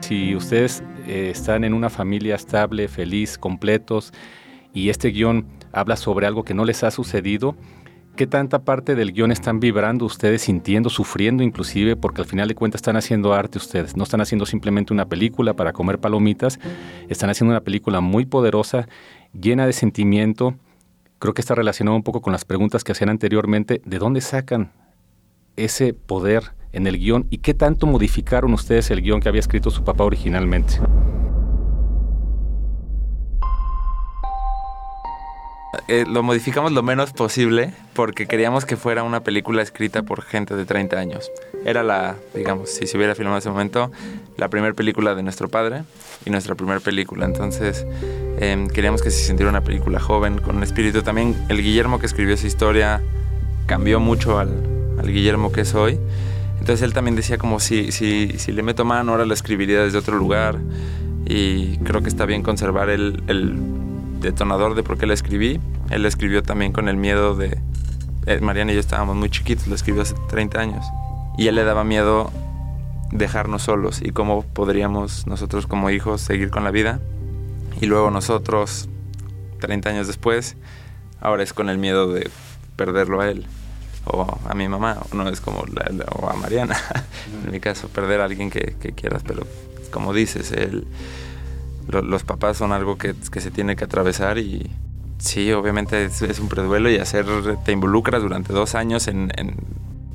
Si 0.00 0.36
ustedes 0.36 0.82
eh, 1.06 1.30
están 1.30 1.64
en 1.64 1.74
una 1.74 1.90
familia 1.90 2.34
estable, 2.34 2.86
feliz, 2.88 3.38
completos, 3.38 4.12
y 4.74 4.90
este 4.90 5.08
guion 5.08 5.46
habla 5.72 5.96
sobre 5.96 6.26
algo 6.26 6.44
que 6.44 6.54
no 6.54 6.64
les 6.64 6.84
ha 6.84 6.90
sucedido, 6.90 7.56
¿qué 8.18 8.26
tanta 8.26 8.58
parte 8.64 8.96
del 8.96 9.12
guion 9.12 9.30
están 9.30 9.60
vibrando 9.60 10.04
ustedes, 10.04 10.42
sintiendo, 10.42 10.90
sufriendo 10.90 11.44
inclusive? 11.44 11.94
Porque 11.94 12.20
al 12.20 12.26
final 12.26 12.48
de 12.48 12.56
cuentas 12.56 12.80
están 12.80 12.96
haciendo 12.96 13.32
arte 13.32 13.58
ustedes, 13.58 13.96
no 13.96 14.02
están 14.02 14.20
haciendo 14.20 14.44
simplemente 14.44 14.92
una 14.92 15.06
película 15.06 15.54
para 15.54 15.72
comer 15.72 16.00
palomitas, 16.00 16.58
están 17.08 17.30
haciendo 17.30 17.52
una 17.52 17.60
película 17.60 18.00
muy 18.00 18.26
poderosa, 18.26 18.88
llena 19.40 19.66
de 19.66 19.72
sentimiento. 19.72 20.56
Creo 21.20 21.32
que 21.32 21.40
está 21.40 21.54
relacionado 21.54 21.96
un 21.96 22.02
poco 22.02 22.20
con 22.20 22.32
las 22.32 22.44
preguntas 22.44 22.82
que 22.82 22.90
hacían 22.90 23.08
anteriormente, 23.08 23.80
¿de 23.84 23.98
dónde 24.00 24.20
sacan 24.20 24.72
ese 25.54 25.94
poder 25.94 26.54
en 26.72 26.88
el 26.88 26.98
guion 26.98 27.28
y 27.30 27.38
qué 27.38 27.54
tanto 27.54 27.86
modificaron 27.86 28.52
ustedes 28.52 28.90
el 28.90 29.00
guion 29.00 29.20
que 29.20 29.28
había 29.28 29.40
escrito 29.40 29.70
su 29.70 29.84
papá 29.84 30.02
originalmente? 30.02 30.80
Eh, 35.86 36.04
lo 36.08 36.22
modificamos 36.22 36.72
lo 36.72 36.82
menos 36.82 37.12
posible 37.12 37.74
porque 37.94 38.26
queríamos 38.26 38.64
que 38.64 38.76
fuera 38.76 39.02
una 39.02 39.20
película 39.20 39.60
escrita 39.62 40.02
por 40.02 40.22
gente 40.22 40.56
de 40.56 40.64
30 40.64 40.98
años. 40.98 41.30
Era 41.64 41.82
la, 41.82 42.16
digamos, 42.34 42.70
si 42.70 42.86
se 42.86 42.96
hubiera 42.96 43.14
filmado 43.14 43.36
en 43.36 43.40
ese 43.40 43.50
momento, 43.50 43.90
la 44.38 44.48
primera 44.48 44.72
película 44.72 45.14
de 45.14 45.22
nuestro 45.22 45.48
padre 45.48 45.82
y 46.24 46.30
nuestra 46.30 46.54
primera 46.54 46.80
película. 46.80 47.26
Entonces 47.26 47.86
eh, 48.38 48.66
queríamos 48.72 49.02
que 49.02 49.10
se 49.10 49.22
sintiera 49.22 49.50
una 49.50 49.62
película 49.62 50.00
joven, 50.00 50.38
con 50.38 50.56
un 50.56 50.62
espíritu. 50.62 51.02
También 51.02 51.36
el 51.48 51.62
Guillermo 51.62 51.98
que 51.98 52.06
escribió 52.06 52.34
esa 52.34 52.46
historia 52.46 53.02
cambió 53.66 54.00
mucho 54.00 54.38
al, 54.38 54.96
al 54.98 55.12
Guillermo 55.12 55.52
que 55.52 55.62
es 55.62 55.74
hoy. 55.74 55.98
Entonces 56.60 56.82
él 56.82 56.94
también 56.94 57.14
decía 57.14 57.36
como 57.36 57.60
si, 57.60 57.92
si, 57.92 58.38
si 58.38 58.52
le 58.52 58.62
meto 58.62 58.84
mano 58.84 59.12
ahora 59.12 59.26
la 59.26 59.34
escribiría 59.34 59.82
desde 59.82 59.98
otro 59.98 60.16
lugar 60.16 60.58
y 61.26 61.76
creo 61.78 62.02
que 62.02 62.08
está 62.08 62.24
bien 62.24 62.42
conservar 62.42 62.88
el, 62.88 63.22
el 63.26 63.54
detonador 64.20 64.74
de 64.74 64.82
por 64.82 64.98
qué 64.98 65.06
la 65.06 65.14
escribí. 65.14 65.60
Él 65.90 66.02
la 66.02 66.08
escribió 66.08 66.42
también 66.42 66.72
con 66.72 66.88
el 66.88 66.96
miedo 66.96 67.34
de... 67.34 67.58
Eh, 68.26 68.40
Mariana 68.40 68.72
y 68.72 68.74
yo 68.74 68.80
estábamos 68.80 69.16
muy 69.16 69.30
chiquitos, 69.30 69.66
lo 69.68 69.74
escribió 69.74 70.02
hace 70.02 70.14
30 70.28 70.60
años. 70.60 70.84
Y 71.36 71.48
él 71.48 71.54
le 71.54 71.64
daba 71.64 71.84
miedo 71.84 72.30
dejarnos 73.10 73.62
solos 73.62 74.02
y 74.02 74.10
cómo 74.10 74.42
podríamos 74.42 75.26
nosotros 75.26 75.66
como 75.66 75.90
hijos 75.90 76.20
seguir 76.20 76.50
con 76.50 76.64
la 76.64 76.70
vida. 76.70 77.00
Y 77.80 77.86
luego 77.86 78.10
nosotros, 78.10 78.88
30 79.60 79.90
años 79.90 80.06
después, 80.06 80.56
ahora 81.20 81.42
es 81.42 81.52
con 81.52 81.68
el 81.68 81.78
miedo 81.78 82.12
de 82.12 82.30
perderlo 82.76 83.20
a 83.20 83.30
él 83.30 83.46
o 84.10 84.38
a 84.48 84.54
mi 84.54 84.68
mamá, 84.68 84.98
o 85.10 85.14
no 85.14 85.28
es 85.28 85.40
como 85.40 85.64
la, 85.66 85.90
la, 85.92 86.04
o 86.12 86.28
a 86.28 86.34
Mariana, 86.34 86.76
en 87.44 87.50
mi 87.50 87.60
caso, 87.60 87.88
perder 87.88 88.20
a 88.20 88.24
alguien 88.24 88.50
que, 88.50 88.74
quieras, 88.94 89.22
pero 89.26 89.46
como 89.90 90.12
dices, 90.12 90.52
el, 90.52 90.86
lo, 91.88 92.02
los 92.02 92.22
papás 92.24 92.56
son 92.56 92.72
algo 92.72 92.98
que, 92.98 93.14
que, 93.30 93.40
se 93.40 93.50
tiene 93.50 93.76
que 93.76 93.84
atravesar 93.84 94.38
y 94.38 94.70
sí, 95.18 95.52
obviamente 95.52 96.04
es, 96.04 96.22
es, 96.22 96.38
un 96.38 96.48
preduelo 96.48 96.90
y 96.90 96.98
hacer, 96.98 97.26
te 97.64 97.72
involucras 97.72 98.22
durante 98.22 98.52
dos 98.52 98.74
años 98.74 99.08
en, 99.08 99.32
en, 99.36 99.56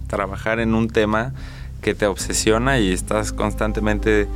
trabajar 0.08 0.60
en 0.60 0.76
un 0.76 0.90
tema 0.90 1.34
que 1.82 1.94
te 1.96 2.06
obsesiona 2.06 2.80
y 2.80 2.94
estás 2.94 3.34
constantemente 3.34 4.28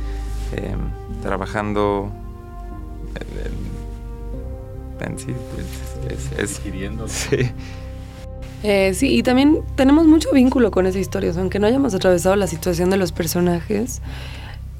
eh, 0.52 0.76
trabajando 1.22 2.12
en, 5.00 5.08
en, 5.12 5.18
sí, 5.18 5.34
es, 6.08 6.32
es, 6.38 6.60
es 6.66 7.12
sí. 7.12 7.50
Eh, 8.64 8.92
sí, 8.92 9.16
y 9.16 9.22
también 9.22 9.60
tenemos 9.76 10.06
mucho 10.06 10.32
vínculo 10.32 10.72
con 10.72 10.86
esa 10.86 10.98
historia, 10.98 11.30
o 11.30 11.32
sea, 11.32 11.42
aunque 11.42 11.60
no 11.60 11.68
hayamos 11.68 11.94
atravesado 11.94 12.34
la 12.34 12.48
situación 12.48 12.90
de 12.90 12.96
los 12.96 13.12
personajes, 13.12 14.02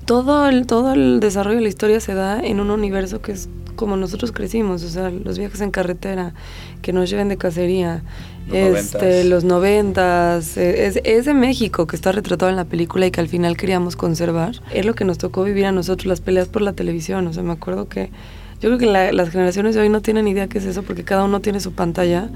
todo 0.09 0.49
el, 0.49 0.67
todo 0.67 0.95
el 0.95 1.21
desarrollo 1.21 1.57
de 1.57 1.65
la 1.65 1.69
historia 1.69 2.00
se 2.00 2.15
da 2.15 2.41
en 2.41 2.61
un 2.61 2.71
universo 2.71 3.21
que 3.21 3.33
es 3.33 3.50
como 3.77 3.99
nosotros 3.99 4.33
crecimos, 4.33 4.83
o 4.83 4.88
sea, 4.88 5.11
los 5.11 5.38
viajes 5.38 5.61
en 5.61 5.71
carretera, 5.71 6.33
que 6.81 6.95
nos 6.95 7.11
lleven 7.11 7.29
de 7.29 7.37
cacería, 7.37 8.03
los 8.49 8.57
este, 8.57 8.97
noventas. 8.97 9.27
los 9.27 9.45
noventas, 9.45 10.57
eh, 10.57 10.87
es, 10.87 11.00
es, 11.05 11.27
de 11.27 11.35
México 11.35 11.87
que 11.87 11.95
está 11.95 12.11
retratado 12.11 12.49
en 12.49 12.57
la 12.57 12.65
película 12.65 13.07
y 13.07 13.11
que 13.11 13.21
al 13.21 13.29
final 13.29 13.59
queríamos 13.59 13.97
conservar. 13.97 14.62
Es 14.73 14.87
lo 14.87 14.95
que 14.95 15.05
nos 15.05 15.19
tocó 15.19 15.45
vivir 15.45 15.67
a 15.67 15.73
nosotros, 15.73 16.07
las 16.07 16.23
peleas 16.23 16.49
por 16.49 16.62
la 16.62 16.73
televisión, 16.73 17.27
o 17.27 17.33
sea, 17.35 17.43
me 17.43 17.53
acuerdo 17.53 17.87
que 17.87 18.09
yo 18.62 18.71
creo 18.71 18.79
que 18.79 18.87
la, 18.87 19.12
las 19.12 19.29
generaciones 19.29 19.75
de 19.75 19.83
hoy 19.83 19.91
no 19.91 20.00
tienen 20.00 20.27
idea 20.27 20.49
qué 20.49 20.57
es 20.57 20.65
eso 20.65 20.83
porque 20.85 21.05
cada 21.05 21.25
uno 21.25 21.41
tiene 21.41 21.61
su 21.61 21.73
pantalla. 21.73 22.31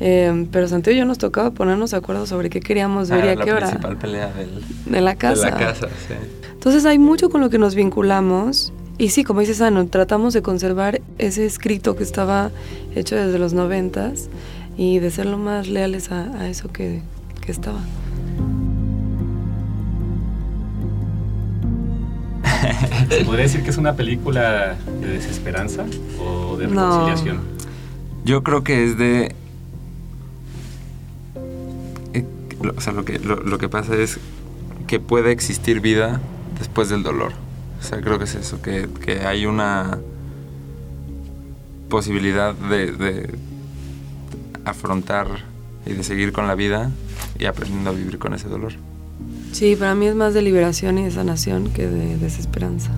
Eh, 0.00 0.46
pero 0.50 0.68
Santiago 0.68 0.94
y 0.96 0.98
yo 0.98 1.04
nos 1.04 1.18
tocaba 1.18 1.52
ponernos 1.52 1.92
de 1.92 1.98
acuerdo 1.98 2.26
sobre 2.26 2.50
qué 2.50 2.60
queríamos 2.60 3.10
ver 3.10 3.22
ah, 3.22 3.26
y 3.26 3.28
a 3.28 3.36
qué 3.36 3.52
hora. 3.52 3.66
La 3.66 3.66
principal 3.68 3.96
pelea 3.96 4.32
del, 4.32 4.62
de 4.86 5.00
la 5.00 5.14
casa. 5.16 5.44
De 5.46 5.50
la 5.52 5.56
casa, 5.56 5.88
sí. 6.08 6.14
Entonces 6.52 6.84
hay 6.86 6.98
mucho 6.98 7.30
con 7.30 7.40
lo 7.40 7.50
que 7.50 7.58
nos 7.58 7.74
vinculamos. 7.74 8.72
Y 8.96 9.10
sí, 9.10 9.24
como 9.24 9.40
dice 9.40 9.54
Sano, 9.54 9.86
tratamos 9.86 10.34
de 10.34 10.42
conservar 10.42 11.00
ese 11.18 11.44
escrito 11.46 11.96
que 11.96 12.04
estaba 12.04 12.50
hecho 12.94 13.16
desde 13.16 13.38
los 13.38 13.52
noventas 13.52 14.28
y 14.76 14.98
de 14.98 15.10
ser 15.10 15.26
lo 15.26 15.36
más 15.36 15.68
leales 15.68 16.10
a, 16.10 16.22
a 16.40 16.48
eso 16.48 16.72
que, 16.72 17.02
que 17.44 17.52
estaba. 17.52 17.80
¿Se 23.10 23.24
podría 23.24 23.42
decir 23.44 23.62
que 23.62 23.70
es 23.70 23.76
una 23.76 23.94
película 23.94 24.76
de 25.00 25.08
desesperanza 25.08 25.84
o 26.20 26.56
de 26.56 26.66
reconciliación? 26.66 27.36
No. 27.36 27.42
Yo 28.24 28.42
creo 28.42 28.64
que 28.64 28.84
es 28.84 28.96
de 28.96 29.34
o 32.76 32.80
sea, 32.80 32.92
lo 32.92 33.04
que, 33.04 33.18
lo, 33.18 33.36
lo, 33.36 33.58
que 33.58 33.68
pasa 33.68 33.96
es 33.96 34.18
que 34.86 35.00
puede 35.00 35.32
existir 35.32 35.80
vida 35.80 36.20
después 36.58 36.88
del 36.88 37.02
dolor. 37.02 37.32
O 37.80 37.82
sea, 37.82 38.00
creo 38.00 38.18
que 38.18 38.24
es 38.24 38.34
eso, 38.34 38.62
que, 38.62 38.88
que 39.04 39.20
hay 39.26 39.46
una 39.46 39.98
posibilidad 41.88 42.54
de, 42.54 42.92
de, 42.92 43.34
afrontar 44.64 45.26
y 45.84 45.92
de 45.92 46.02
seguir 46.02 46.32
con 46.32 46.46
la 46.46 46.54
vida 46.54 46.90
y 47.38 47.44
aprendiendo 47.44 47.90
a 47.90 47.92
vivir 47.92 48.18
con 48.18 48.34
ese 48.34 48.48
dolor. 48.48 48.72
Sí, 49.52 49.76
para 49.76 49.94
mí 49.94 50.06
es 50.06 50.14
más 50.14 50.34
de 50.34 50.42
liberación 50.42 50.98
y 50.98 51.04
de 51.04 51.10
sanación 51.10 51.70
que 51.70 51.86
de 51.86 52.16
desesperanza. 52.16 52.90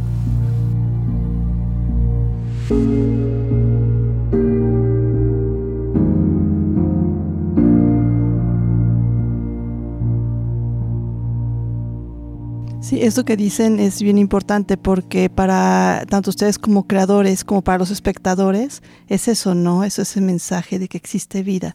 Sí, 12.87 13.03
esto 13.03 13.25
que 13.25 13.37
dicen 13.37 13.81
es 13.81 14.01
bien 14.01 14.17
importante 14.17 14.77
porque 14.77 15.29
para 15.29 16.05
tanto 16.09 16.31
ustedes 16.31 16.57
como 16.57 16.87
creadores 16.87 17.43
como 17.43 17.63
para 17.63 17.79
los 17.79 17.91
espectadores 17.91 18.81
es 19.09 19.27
eso, 19.27 19.57
¿no? 19.57 19.83
Es 19.83 19.99
ese 19.99 20.21
mensaje 20.21 20.79
de 20.79 20.87
que 20.87 20.97
existe 20.97 21.43
vida 21.43 21.75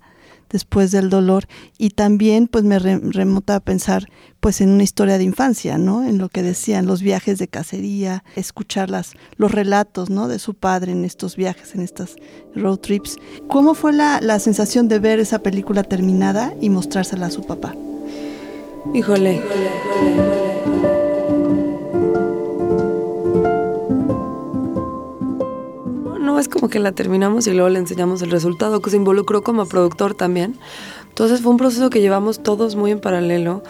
después 0.49 0.91
del 0.91 1.09
dolor 1.09 1.47
y 1.77 1.89
también 1.89 2.47
pues 2.47 2.63
me 2.63 2.79
remota 2.79 3.57
a 3.57 3.59
pensar 3.59 4.07
pues 4.39 4.61
en 4.61 4.69
una 4.69 4.83
historia 4.83 5.17
de 5.17 5.25
infancia, 5.25 5.77
¿no? 5.77 6.01
En 6.05 6.17
lo 6.17 6.29
que 6.29 6.43
decían 6.43 6.85
los 6.85 7.01
viajes 7.01 7.39
de 7.39 7.49
cacería, 7.49 8.23
escuchar 8.37 8.89
las, 8.89 9.11
los 9.35 9.51
relatos, 9.51 10.09
¿no? 10.09 10.29
De 10.29 10.39
su 10.39 10.53
padre 10.53 10.93
en 10.93 11.03
estos 11.03 11.35
viajes, 11.35 11.75
en 11.75 11.81
estas 11.81 12.15
road 12.55 12.77
trips. 12.77 13.17
¿Cómo 13.49 13.73
fue 13.73 13.91
la, 13.91 14.21
la 14.21 14.39
sensación 14.39 14.87
de 14.87 14.99
ver 14.99 15.19
esa 15.19 15.39
película 15.39 15.83
terminada 15.83 16.53
y 16.61 16.69
mostrársela 16.69 17.25
a 17.25 17.31
su 17.31 17.43
papá? 17.43 17.75
Híjole. 18.93 19.41
No 20.15 20.40
es 26.41 26.49
como 26.49 26.69
que 26.69 26.79
la 26.79 26.91
terminamos 26.91 27.47
y 27.47 27.51
luego 27.51 27.69
le 27.69 27.79
enseñamos 27.79 28.21
el 28.21 28.31
resultado, 28.31 28.81
que 28.81 28.89
se 28.89 28.97
involucró 28.97 29.43
como 29.43 29.65
productor 29.65 30.13
también. 30.13 30.55
Entonces 31.07 31.41
fue 31.41 31.51
un 31.51 31.57
proceso 31.57 31.89
que 31.89 32.01
llevamos 32.01 32.41
todos 32.43 32.75
muy 32.75 32.91
en 32.91 32.99
paralelo. 32.99 33.63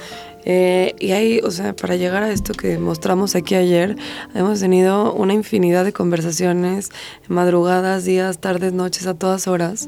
Eh, 0.43 0.95
y 0.99 1.11
ahí, 1.11 1.39
o 1.43 1.51
sea, 1.51 1.75
para 1.75 1.95
llegar 1.95 2.23
a 2.23 2.31
esto 2.31 2.53
que 2.53 2.79
mostramos 2.79 3.35
aquí 3.35 3.53
ayer, 3.53 3.95
hemos 4.33 4.59
tenido 4.59 5.13
una 5.13 5.33
infinidad 5.33 5.85
de 5.85 5.93
conversaciones, 5.93 6.89
madrugadas, 7.27 8.05
días, 8.05 8.39
tardes, 8.39 8.73
noches, 8.73 9.05
a 9.05 9.13
todas 9.13 9.47
horas. 9.47 9.87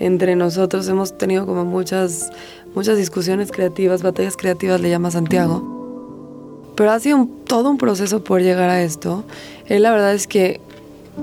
Entre 0.00 0.36
nosotros 0.36 0.88
hemos 0.88 1.16
tenido 1.16 1.46
como 1.46 1.64
muchas 1.64 2.30
muchas 2.74 2.96
discusiones 2.96 3.52
creativas, 3.52 4.02
batallas 4.02 4.36
creativas 4.36 4.80
le 4.80 4.90
llama 4.90 5.10
Santiago. 5.10 5.70
Pero 6.74 6.90
ha 6.90 6.98
sido 6.98 7.28
todo 7.46 7.70
un 7.70 7.78
proceso 7.78 8.24
por 8.24 8.42
llegar 8.42 8.68
a 8.68 8.82
esto. 8.82 9.24
Él 9.66 9.82
la 9.82 9.92
verdad 9.92 10.12
es 10.12 10.26
que 10.26 10.60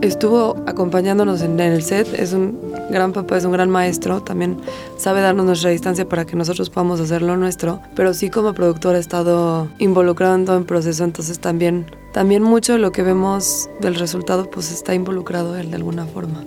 estuvo 0.01 0.63
acompañándonos 0.67 1.41
en, 1.41 1.59
el 1.59 1.83
set, 1.83 2.07
es 2.13 2.33
un 2.33 2.57
gran 2.89 3.13
papá, 3.13 3.37
es 3.37 3.45
un 3.45 3.51
gran 3.51 3.69
maestro, 3.69 4.21
también 4.21 4.57
sabe 4.97 5.21
darnos 5.21 5.45
nuestra 5.45 5.69
distancia 5.69 6.07
para 6.07 6.25
que 6.25 6.35
nosotros 6.35 6.69
podamos 6.69 6.99
hacer 6.99 7.21
lo 7.21 7.35
nuestro, 7.37 7.81
pero 7.95 8.13
sí 8.13 8.29
como 8.29 8.53
productor 8.53 8.95
ha 8.95 8.99
estado 8.99 9.67
involucrado 9.79 10.35
en 10.35 10.45
todo 10.45 10.57
el 10.57 10.65
proceso, 10.65 11.03
entonces 11.03 11.39
también, 11.39 11.85
también 12.13 12.43
mucho 12.43 12.73
de 12.73 12.79
lo 12.79 12.91
que 12.91 13.03
vemos 13.03 13.69
del 13.79 13.95
resultado 13.95 14.49
pues 14.49 14.71
está 14.71 14.93
involucrado 14.93 15.57
él 15.57 15.69
de 15.69 15.75
alguna 15.75 16.05
forma. 16.05 16.43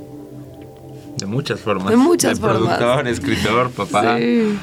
De 1.18 1.26
muchas 1.26 1.60
formas. 1.60 1.90
De 1.90 1.96
muchas 1.96 2.40
formas. 2.40 2.76
Productor, 2.76 3.06
escritor, 3.06 3.70
papá. 3.70 4.18
Sí. 4.18 4.58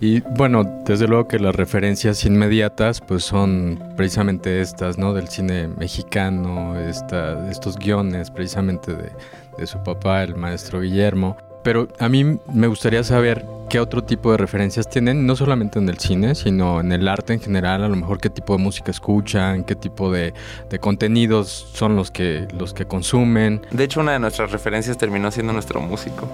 Y 0.00 0.20
bueno, 0.20 0.64
desde 0.84 1.06
luego 1.06 1.28
que 1.28 1.38
las 1.38 1.54
referencias 1.54 2.24
inmediatas 2.24 3.00
pues 3.00 3.24
son 3.24 3.82
precisamente 3.96 4.60
estas, 4.60 4.98
¿no? 4.98 5.12
Del 5.12 5.28
cine 5.28 5.68
mexicano, 5.68 6.78
esta, 6.78 7.50
estos 7.50 7.76
guiones 7.76 8.30
precisamente 8.30 8.92
de, 8.94 9.66
su 9.66 9.82
papá, 9.82 10.22
el 10.22 10.36
maestro 10.36 10.80
Guillermo. 10.80 11.36
Pero 11.62 11.88
a 11.98 12.08
mí 12.08 12.24
me 12.24 12.66
gustaría 12.66 13.04
saber 13.04 13.44
qué 13.68 13.78
otro 13.78 14.02
tipo 14.02 14.30
de 14.30 14.38
referencias 14.38 14.88
tienen, 14.88 15.26
no 15.26 15.36
solamente 15.36 15.78
en 15.78 15.90
el 15.90 15.98
cine, 15.98 16.34
sino 16.34 16.80
en 16.80 16.90
el 16.92 17.06
arte 17.06 17.34
en 17.34 17.40
general, 17.40 17.84
a 17.84 17.88
lo 17.88 17.96
mejor 17.96 18.18
qué 18.18 18.30
tipo 18.30 18.56
de 18.56 18.62
música 18.62 18.90
escuchan, 18.90 19.64
qué 19.64 19.74
tipo 19.74 20.10
de, 20.10 20.32
de 20.70 20.78
contenidos 20.78 21.70
son 21.74 21.96
los 21.96 22.10
que, 22.10 22.48
los 22.58 22.72
que 22.72 22.86
consumen. 22.86 23.60
De 23.70 23.84
hecho, 23.84 24.00
una 24.00 24.12
de 24.12 24.20
nuestras 24.20 24.50
referencias 24.50 24.96
terminó 24.96 25.30
siendo 25.30 25.52
nuestro 25.52 25.82
músico. 25.82 26.26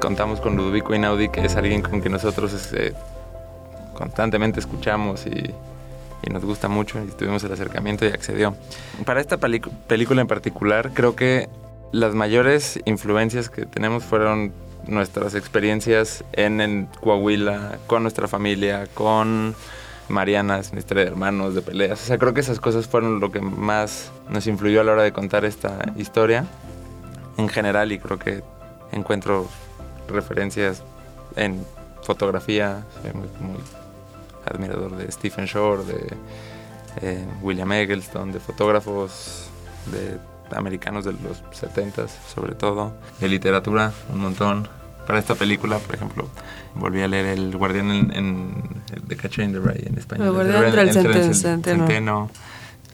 Contamos 0.00 0.40
con 0.40 0.56
Ludovico 0.56 0.94
Inaudi, 0.94 1.28
que 1.28 1.44
es 1.44 1.56
alguien 1.56 1.82
con 1.82 2.00
quien 2.00 2.12
nosotros 2.12 2.52
este, 2.52 2.94
constantemente 3.94 4.58
escuchamos 4.58 5.26
y, 5.26 5.54
y, 6.22 6.30
nos 6.30 6.44
gusta 6.44 6.68
mucho 6.68 7.02
y 7.02 7.08
tuvimos 7.08 7.44
el 7.44 7.52
acercamiento 7.52 8.06
y 8.06 8.08
accedió. 8.08 8.54
Para 9.04 9.20
esta 9.20 9.36
película 9.38 10.20
en 10.20 10.26
particular, 10.26 10.90
creo 10.94 11.14
que 11.14 11.48
las 11.92 12.14
mayores 12.14 12.80
influencias 12.86 13.50
que 13.50 13.66
tenemos 13.66 14.04
fueron 14.04 14.52
nuestras 14.86 15.34
experiencias 15.34 16.24
en, 16.32 16.88
Coahuila, 17.00 17.78
con 17.86 18.02
nuestra 18.02 18.28
familia, 18.28 18.86
con 18.94 19.54
Mariana, 20.08 20.60
una 20.70 20.78
historia 20.78 21.04
de 21.04 21.10
hermanos, 21.10 21.54
de 21.54 21.62
peleas. 21.62 22.02
O 22.02 22.06
sea, 22.06 22.18
creo 22.18 22.34
que 22.34 22.40
esas 22.40 22.60
cosas 22.60 22.86
fueron 22.86 23.20
lo 23.20 23.30
que 23.30 23.40
más 23.40 24.10
nos 24.28 24.46
influyó 24.46 24.80
a 24.80 24.84
la 24.84 24.92
hora 24.92 25.02
de 25.02 25.12
contar 25.12 25.44
esta 25.44 25.92
historia 25.96 26.46
en 27.36 27.48
general 27.48 27.92
y 27.92 27.98
creo 27.98 28.18
que 28.18 28.42
encuentro 28.92 29.48
referencias 30.10 30.82
en 31.36 31.64
fotografía. 32.02 32.84
Soy 33.02 33.12
muy, 33.12 33.58
admirador 34.46 34.96
de 34.96 35.10
Stephen 35.12 35.44
Shore, 35.44 35.84
de 35.84 36.16
eh, 37.02 37.24
William 37.42 37.70
Eggleston, 37.72 38.32
de 38.32 38.40
fotógrafos 38.40 39.48
de 39.92 40.18
americanos 40.56 41.04
de 41.04 41.12
los 41.12 41.42
70 41.52 42.06
sobre 42.08 42.54
todo, 42.54 42.92
de 43.20 43.28
literatura 43.28 43.92
un 44.12 44.20
montón. 44.20 44.68
Para 45.06 45.18
esta 45.18 45.34
película, 45.34 45.78
por 45.78 45.94
ejemplo, 45.96 46.28
volví 46.74 47.02
a 47.02 47.08
leer 47.08 47.26
El 47.26 47.56
Guardián 47.56 47.90
en, 47.90 48.12
en 48.14 48.82
The 49.08 49.16
Catcher 49.16 49.44
in 49.44 49.52
the 49.52 49.58
Rye 49.58 49.88
en 49.88 49.98
español. 49.98 50.28
El 50.28 50.32
Guardián 50.32 50.64
entre 50.64 51.26
el, 51.26 51.34
centeno. 51.34 52.30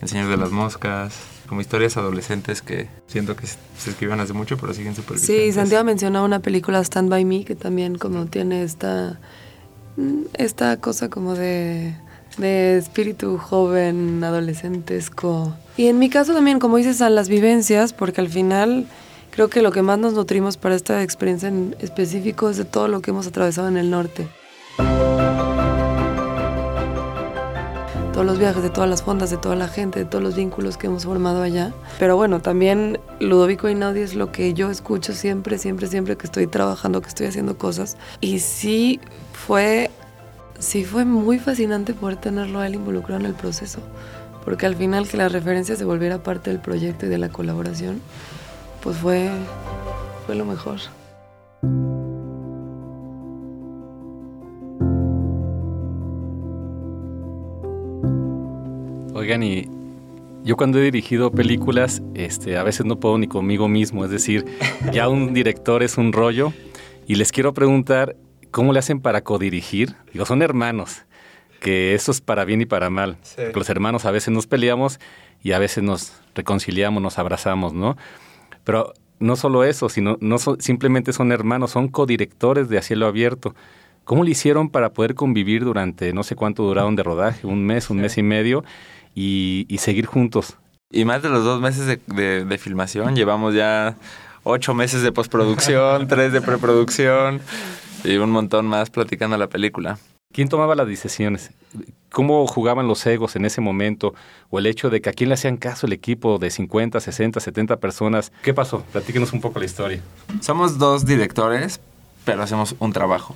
El 0.00 0.08
Señor 0.08 0.28
de 0.28 0.36
las 0.36 0.50
Moscas, 0.50 1.14
como 1.46 1.60
historias 1.60 1.96
adolescentes 1.96 2.62
que 2.62 2.88
siento 3.06 3.36
que 3.36 3.46
se 3.46 3.90
escriban 3.90 4.20
hace 4.20 4.32
mucho, 4.32 4.56
pero 4.56 4.74
siguen 4.74 4.94
súper 4.94 5.18
Sí, 5.18 5.52
Santiago 5.52 5.84
mencionaba 5.84 6.24
una 6.24 6.40
película 6.40 6.80
Stand 6.80 7.08
By 7.08 7.24
Me 7.24 7.44
que 7.44 7.54
también 7.54 7.96
como 7.96 8.26
tiene 8.26 8.62
esta, 8.62 9.18
esta 10.34 10.76
cosa 10.78 11.08
como 11.08 11.34
de 11.34 11.94
de 12.38 12.76
espíritu 12.76 13.38
joven, 13.38 14.22
adolescentesco. 14.22 15.54
Y 15.76 15.86
en 15.86 15.98
mi 15.98 16.10
caso 16.10 16.34
también, 16.34 16.58
como 16.58 16.76
dices, 16.76 17.00
a 17.00 17.10
las 17.10 17.28
vivencias, 17.28 17.92
porque 17.92 18.20
al 18.20 18.28
final 18.28 18.86
creo 19.30 19.48
que 19.48 19.62
lo 19.62 19.72
que 19.72 19.82
más 19.82 19.98
nos 19.98 20.14
nutrimos 20.14 20.56
para 20.56 20.74
esta 20.74 21.02
experiencia 21.02 21.48
en 21.48 21.76
específico 21.80 22.48
es 22.50 22.56
de 22.56 22.64
todo 22.64 22.88
lo 22.88 23.00
que 23.00 23.10
hemos 23.10 23.26
atravesado 23.26 23.68
en 23.68 23.76
el 23.76 23.90
norte. 23.90 24.26
Todos 28.16 28.24
los 28.24 28.38
viajes, 28.38 28.62
de 28.62 28.70
todas 28.70 28.88
las 28.88 29.02
fondas, 29.02 29.28
de 29.28 29.36
toda 29.36 29.56
la 29.56 29.68
gente, 29.68 29.98
de 29.98 30.04
todos 30.06 30.24
los 30.24 30.36
vínculos 30.36 30.78
que 30.78 30.86
hemos 30.86 31.04
formado 31.04 31.42
allá. 31.42 31.74
Pero 31.98 32.16
bueno, 32.16 32.40
también 32.40 32.98
Ludovico 33.20 33.68
Inaudi 33.68 34.00
es 34.00 34.14
lo 34.14 34.32
que 34.32 34.54
yo 34.54 34.70
escucho 34.70 35.12
siempre, 35.12 35.58
siempre, 35.58 35.86
siempre 35.86 36.16
que 36.16 36.24
estoy 36.24 36.46
trabajando, 36.46 37.02
que 37.02 37.08
estoy 37.08 37.26
haciendo 37.26 37.58
cosas. 37.58 37.98
Y 38.22 38.38
sí 38.38 39.00
fue 39.34 39.90
sí 40.58 40.82
fue 40.86 41.04
muy 41.04 41.38
fascinante 41.38 41.92
poder 41.92 42.16
tenerlo 42.16 42.60
a 42.60 42.66
él 42.66 42.76
involucrado 42.76 43.20
en 43.20 43.26
el 43.26 43.34
proceso, 43.34 43.80
porque 44.46 44.64
al 44.64 44.76
final 44.76 45.06
que 45.06 45.18
la 45.18 45.28
referencia 45.28 45.76
se 45.76 45.84
volviera 45.84 46.22
parte 46.22 46.48
del 46.48 46.60
proyecto 46.60 47.04
y 47.04 47.10
de 47.10 47.18
la 47.18 47.28
colaboración, 47.28 48.00
pues 48.82 48.96
fue, 48.96 49.28
fue 50.24 50.36
lo 50.36 50.46
mejor. 50.46 50.78
Oigan, 59.26 59.42
y 59.42 59.68
yo 60.44 60.56
cuando 60.56 60.78
he 60.78 60.82
dirigido 60.82 61.32
películas, 61.32 62.00
este, 62.14 62.56
a 62.56 62.62
veces 62.62 62.86
no 62.86 63.00
puedo 63.00 63.18
ni 63.18 63.26
conmigo 63.26 63.66
mismo, 63.66 64.04
es 64.04 64.10
decir, 64.12 64.44
ya 64.92 65.08
un 65.08 65.34
director 65.34 65.82
es 65.82 65.98
un 65.98 66.12
rollo. 66.12 66.52
Y 67.08 67.16
les 67.16 67.32
quiero 67.32 67.52
preguntar, 67.52 68.14
¿Cómo 68.56 68.72
le 68.72 68.78
hacen 68.78 69.00
para 69.00 69.20
codirigir? 69.20 69.96
Digo, 70.14 70.24
son 70.24 70.40
hermanos, 70.40 71.02
que 71.60 71.94
eso 71.94 72.10
es 72.10 72.22
para 72.22 72.46
bien 72.46 72.62
y 72.62 72.64
para 72.64 72.88
mal. 72.88 73.18
Los 73.54 73.68
hermanos 73.68 74.06
a 74.06 74.10
veces 74.10 74.32
nos 74.32 74.46
peleamos 74.46 74.98
y 75.42 75.52
a 75.52 75.58
veces 75.58 75.84
nos 75.84 76.14
reconciliamos, 76.34 77.02
nos 77.02 77.18
abrazamos, 77.18 77.74
¿no? 77.74 77.98
Pero 78.64 78.94
no 79.18 79.36
solo 79.36 79.62
eso, 79.62 79.90
sino 79.90 80.16
no 80.22 80.38
simplemente 80.38 81.12
son 81.12 81.32
hermanos, 81.32 81.72
son 81.72 81.88
codirectores 81.88 82.70
de 82.70 82.78
A 82.78 82.82
Cielo 82.82 83.06
Abierto. 83.06 83.54
¿Cómo 84.04 84.24
le 84.24 84.30
hicieron 84.30 84.70
para 84.70 84.94
poder 84.94 85.14
convivir 85.14 85.64
durante 85.64 86.14
no 86.14 86.22
sé 86.22 86.34
cuánto 86.34 86.62
duraron 86.62 86.96
de 86.96 87.02
rodaje, 87.02 87.46
un 87.46 87.66
mes, 87.66 87.90
un 87.90 87.98
mes 87.98 88.16
y 88.16 88.22
medio, 88.22 88.64
y, 89.16 89.76
seguir 89.80 90.06
juntos? 90.06 90.56
Y 90.92 91.04
más 91.04 91.22
de 91.22 91.30
los 91.30 91.42
dos 91.42 91.60
meses 91.60 91.98
de 92.06 92.58
filmación, 92.58 93.16
llevamos 93.16 93.54
ya 93.54 93.96
ocho 94.46 94.74
meses 94.74 95.02
de 95.02 95.12
postproducción, 95.12 96.06
tres 96.08 96.32
de 96.32 96.40
preproducción. 96.40 97.40
Y 98.04 98.16
un 98.16 98.30
montón 98.30 98.66
más 98.66 98.90
platicando 98.90 99.36
la 99.36 99.48
película. 99.48 99.98
¿Quién 100.32 100.48
tomaba 100.48 100.74
las 100.74 100.86
decisiones? 100.86 101.50
¿Cómo 102.12 102.46
jugaban 102.46 102.86
los 102.86 103.04
egos 103.06 103.36
en 103.36 103.44
ese 103.44 103.60
momento? 103.60 104.14
¿O 104.50 104.58
el 104.58 104.66
hecho 104.66 104.90
de 104.90 105.00
que 105.00 105.10
a 105.10 105.12
quién 105.12 105.30
le 105.30 105.34
hacían 105.34 105.56
caso 105.56 105.86
el 105.86 105.92
equipo 105.92 106.38
de 106.38 106.50
50, 106.50 107.00
60, 107.00 107.40
70 107.40 107.76
personas? 107.78 108.32
¿Qué 108.42 108.54
pasó? 108.54 108.84
Platíquenos 108.92 109.32
un 109.32 109.40
poco 109.40 109.58
la 109.58 109.64
historia. 109.64 110.00
Somos 110.40 110.78
dos 110.78 111.04
directores, 111.04 111.80
pero 112.24 112.42
hacemos 112.42 112.76
un 112.78 112.92
trabajo. 112.92 113.34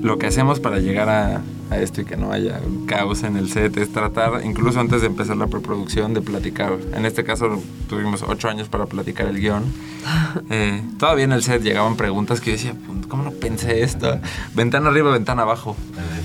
Lo 0.00 0.18
que 0.18 0.26
hacemos 0.26 0.60
para 0.60 0.78
llegar 0.78 1.08
a, 1.08 1.42
a 1.70 1.78
esto 1.78 2.00
y 2.00 2.04
que 2.04 2.16
no 2.16 2.32
haya 2.32 2.60
caos 2.86 3.22
en 3.22 3.36
el 3.36 3.48
set 3.50 3.76
es 3.76 3.92
tratar, 3.92 4.44
incluso 4.44 4.80
antes 4.80 5.00
de 5.00 5.06
empezar 5.06 5.36
la 5.36 5.46
preproducción, 5.46 6.14
de 6.14 6.20
platicar. 6.20 6.72
En 6.94 7.06
este 7.06 7.24
caso 7.24 7.62
tuvimos 7.88 8.24
ocho 8.26 8.48
años 8.48 8.68
para 8.68 8.86
platicar 8.86 9.26
el 9.26 9.40
guion. 9.40 9.64
Eh, 10.48 10.82
todavía 10.98 11.24
en 11.24 11.32
el 11.32 11.42
set 11.42 11.62
llegaban 11.62 11.96
preguntas 11.96 12.40
que 12.40 12.46
yo 12.50 12.52
decía, 12.56 12.74
¿cómo 13.08 13.22
no 13.22 13.32
pensé 13.32 13.82
esto? 13.82 14.18
Ventana 14.54 14.88
arriba, 14.88 15.12
ventana 15.12 15.42
abajo. 15.42 15.76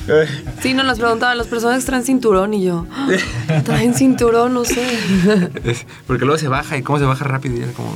Sí, 0.61 0.73
nos 0.73 0.85
las 0.85 0.99
preguntaban, 0.99 1.38
¿los 1.38 1.47
personajes 1.47 1.83
traen 1.83 2.03
cinturón? 2.03 2.53
Y 2.53 2.63
yo, 2.63 2.85
ah, 2.91 3.61
¿traen 3.63 3.93
cinturón? 3.93 4.53
No 4.53 4.63
sé. 4.63 4.85
porque 6.07 6.25
luego 6.25 6.38
se 6.38 6.47
baja 6.47 6.77
y 6.77 6.83
cómo 6.83 6.99
se 6.99 7.05
baja 7.05 7.25
rápido 7.25 7.57
y 7.57 7.63
era 7.63 7.71
como, 7.73 7.89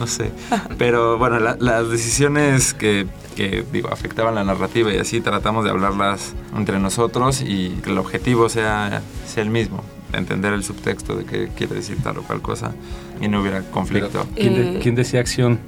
no 0.00 0.06
sé. 0.06 0.32
Pero 0.78 1.18
bueno, 1.18 1.38
las 1.38 1.90
decisiones 1.90 2.72
que, 2.74 3.06
que, 3.36 3.64
digo, 3.70 3.90
afectaban 3.92 4.34
la 4.34 4.42
narrativa 4.42 4.92
y 4.92 4.96
así 4.96 5.20
tratamos 5.20 5.64
de 5.64 5.70
hablarlas 5.70 6.32
entre 6.56 6.80
nosotros 6.80 7.42
y 7.42 7.68
que 7.82 7.90
el 7.90 7.98
objetivo 7.98 8.48
sea, 8.48 9.02
sea 9.26 9.42
el 9.42 9.50
mismo 9.50 9.84
entender 10.12 10.52
el 10.54 10.64
subtexto 10.64 11.14
de 11.14 11.24
qué 11.24 11.50
quiere 11.54 11.76
decir 11.76 11.98
tal 12.02 12.18
o 12.18 12.22
cual 12.22 12.42
cosa 12.42 12.72
y 13.20 13.28
no 13.28 13.42
hubiera 13.42 13.62
conflicto. 13.62 14.26
¿quién, 14.34 14.80
¿quién, 14.80 14.96
decía 14.96 15.20
acción? 15.20 15.60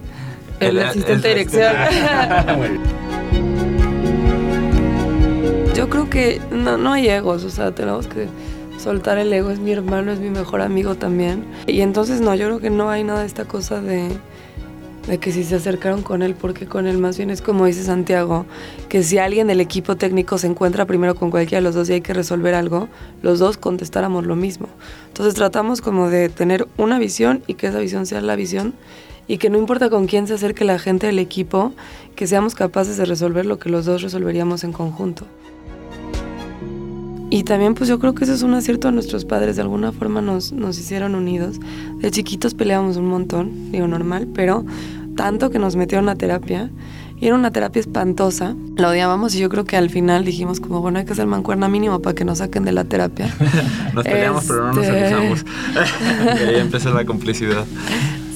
El, 0.58 0.80
asistente 0.80 1.28
de 1.28 1.34
dirección. 1.34 1.76
Yo 5.76 5.88
creo 5.88 6.10
que 6.10 6.40
no, 6.50 6.76
no 6.76 6.92
hay 6.92 7.08
egos, 7.08 7.44
o 7.44 7.50
sea, 7.50 7.72
tenemos 7.72 8.08
que 8.08 8.26
soltar 8.82 9.18
el 9.18 9.32
ego. 9.32 9.50
Es 9.50 9.60
mi 9.60 9.72
hermano, 9.72 10.12
es 10.12 10.20
mi 10.20 10.30
mejor 10.30 10.60
amigo 10.60 10.96
también. 10.96 11.44
Y 11.66 11.80
entonces 11.80 12.20
no, 12.20 12.34
yo 12.34 12.46
creo 12.46 12.60
que 12.60 12.70
no 12.70 12.90
hay 12.90 13.04
nada 13.04 13.20
de 13.20 13.26
esta 13.26 13.44
cosa 13.44 13.80
de, 13.80 14.08
de 15.06 15.18
que 15.18 15.32
si 15.32 15.44
se 15.44 15.54
acercaron 15.54 16.02
con 16.02 16.22
él, 16.22 16.34
porque 16.34 16.66
con 16.66 16.86
él 16.86 16.98
más 16.98 17.16
bien 17.16 17.30
es 17.30 17.40
como 17.42 17.66
dice 17.66 17.84
Santiago, 17.84 18.44
que 18.88 19.02
si 19.02 19.18
alguien 19.18 19.46
del 19.46 19.60
equipo 19.60 19.96
técnico 19.96 20.38
se 20.38 20.48
encuentra 20.48 20.84
primero 20.84 21.14
con 21.14 21.30
cualquiera 21.30 21.58
de 21.58 21.64
los 21.64 21.74
dos 21.74 21.88
y 21.90 21.94
hay 21.94 22.00
que 22.00 22.12
resolver 22.14 22.54
algo, 22.54 22.88
los 23.22 23.38
dos 23.38 23.56
contestáramos 23.56 24.26
lo 24.26 24.36
mismo. 24.36 24.68
Entonces 25.08 25.34
tratamos 25.34 25.80
como 25.80 26.10
de 26.10 26.28
tener 26.28 26.66
una 26.76 26.98
visión 26.98 27.42
y 27.46 27.54
que 27.54 27.68
esa 27.68 27.78
visión 27.78 28.06
sea 28.06 28.20
la 28.20 28.36
visión 28.36 28.74
y 29.28 29.38
que 29.38 29.50
no 29.50 29.58
importa 29.58 29.88
con 29.88 30.06
quién 30.06 30.26
se 30.26 30.34
acerque 30.34 30.64
la 30.64 30.78
gente 30.78 31.06
del 31.06 31.18
equipo, 31.18 31.72
que 32.16 32.26
seamos 32.26 32.54
capaces 32.54 32.96
de 32.96 33.04
resolver 33.04 33.46
lo 33.46 33.58
que 33.58 33.70
los 33.70 33.84
dos 33.84 34.02
resolveríamos 34.02 34.64
en 34.64 34.72
conjunto. 34.72 35.26
Y 37.32 37.44
también 37.44 37.72
pues 37.72 37.88
yo 37.88 37.98
creo 37.98 38.14
que 38.14 38.24
eso 38.24 38.34
es 38.34 38.42
un 38.42 38.52
acierto 38.52 38.88
a 38.88 38.90
nuestros 38.90 39.24
padres, 39.24 39.56
de 39.56 39.62
alguna 39.62 39.90
forma 39.90 40.20
nos, 40.20 40.52
nos 40.52 40.78
hicieron 40.78 41.14
unidos. 41.14 41.58
De 41.96 42.10
chiquitos 42.10 42.52
peleábamos 42.52 42.98
un 42.98 43.06
montón, 43.08 43.72
digo 43.72 43.86
normal, 43.86 44.28
pero 44.34 44.66
tanto 45.16 45.48
que 45.48 45.58
nos 45.58 45.74
metieron 45.74 46.10
a 46.10 46.14
terapia. 46.14 46.70
Y 47.18 47.28
era 47.28 47.34
una 47.34 47.50
terapia 47.50 47.80
espantosa, 47.80 48.54
la 48.76 48.90
odiábamos 48.90 49.34
y 49.34 49.38
yo 49.38 49.48
creo 49.48 49.64
que 49.64 49.78
al 49.78 49.88
final 49.88 50.26
dijimos 50.26 50.60
como, 50.60 50.82
bueno, 50.82 50.98
hay 50.98 51.06
que 51.06 51.14
hacer 51.14 51.26
mancuerna 51.26 51.70
mínimo 51.70 52.02
para 52.02 52.14
que 52.14 52.26
nos 52.26 52.36
saquen 52.36 52.66
de 52.66 52.72
la 52.72 52.84
terapia. 52.84 53.34
nos 53.94 54.04
peleamos, 54.04 54.44
pero 54.46 54.66
no 54.66 54.72
nos 54.74 54.84
este 54.84 54.98
avisamos. 54.98 55.44
y 56.38 56.48
ahí 56.50 56.60
empezó 56.60 56.92
la 56.92 57.06
complicidad. 57.06 57.64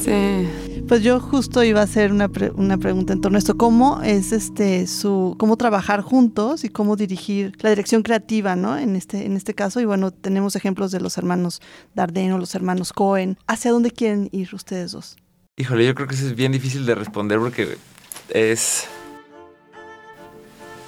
Sí. 0.02 0.48
Pues 0.88 1.02
yo 1.02 1.18
justo 1.18 1.64
iba 1.64 1.80
a 1.80 1.82
hacer 1.84 2.12
una, 2.12 2.30
una, 2.54 2.78
pregunta 2.78 3.12
en 3.12 3.20
torno 3.20 3.36
a 3.36 3.40
esto. 3.40 3.56
¿Cómo 3.56 4.02
es 4.02 4.30
este 4.30 4.86
su 4.86 5.34
cómo 5.36 5.56
trabajar 5.56 6.00
juntos 6.00 6.62
y 6.62 6.68
cómo 6.68 6.94
dirigir 6.94 7.56
la 7.60 7.70
dirección 7.70 8.04
creativa, 8.04 8.54
¿no? 8.54 8.78
En 8.78 8.94
este, 8.94 9.26
en 9.26 9.36
este 9.36 9.52
caso. 9.52 9.80
Y 9.80 9.84
bueno, 9.84 10.12
tenemos 10.12 10.54
ejemplos 10.54 10.92
de 10.92 11.00
los 11.00 11.18
hermanos 11.18 11.60
Dardeno, 11.96 12.38
los 12.38 12.54
hermanos 12.54 12.92
Cohen. 12.92 13.36
¿Hacia 13.48 13.72
dónde 13.72 13.90
quieren 13.90 14.28
ir 14.30 14.54
ustedes 14.54 14.92
dos? 14.92 15.16
Híjole, 15.56 15.84
yo 15.84 15.94
creo 15.96 16.06
que 16.06 16.14
eso 16.14 16.26
es 16.26 16.36
bien 16.36 16.52
difícil 16.52 16.86
de 16.86 16.94
responder 16.94 17.40
porque 17.40 17.78
es. 18.28 18.86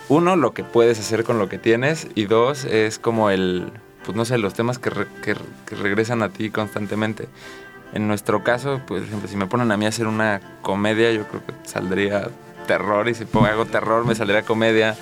Uno, 0.08 0.36
lo 0.36 0.54
que 0.54 0.62
puedes 0.62 1.00
hacer 1.00 1.24
con 1.24 1.40
lo 1.40 1.48
que 1.48 1.58
tienes. 1.58 2.06
Y 2.14 2.26
dos, 2.26 2.64
es 2.66 3.00
como 3.00 3.30
el. 3.30 3.72
Pues 4.04 4.16
no 4.16 4.24
sé, 4.24 4.38
los 4.38 4.54
temas 4.54 4.78
que, 4.78 4.90
que, 5.24 5.34
que 5.66 5.74
regresan 5.74 6.22
a 6.22 6.28
ti 6.28 6.50
constantemente. 6.50 7.26
En 7.92 8.06
nuestro 8.06 8.44
caso, 8.44 8.80
por 8.86 8.98
ejemplo, 8.98 9.28
si 9.28 9.36
me 9.36 9.46
ponen 9.46 9.72
a 9.72 9.76
mí 9.76 9.86
a 9.86 9.88
hacer 9.88 10.06
una 10.06 10.40
comedia, 10.62 11.10
yo 11.12 11.26
creo 11.26 11.44
que 11.44 11.54
saldría 11.68 12.28
terror 12.66 13.08
y 13.08 13.14
si 13.14 13.24
pongo 13.24 13.46
hago 13.46 13.64
terror 13.64 14.04
me 14.06 14.14
saldría 14.14 14.42
comedia. 14.42 14.96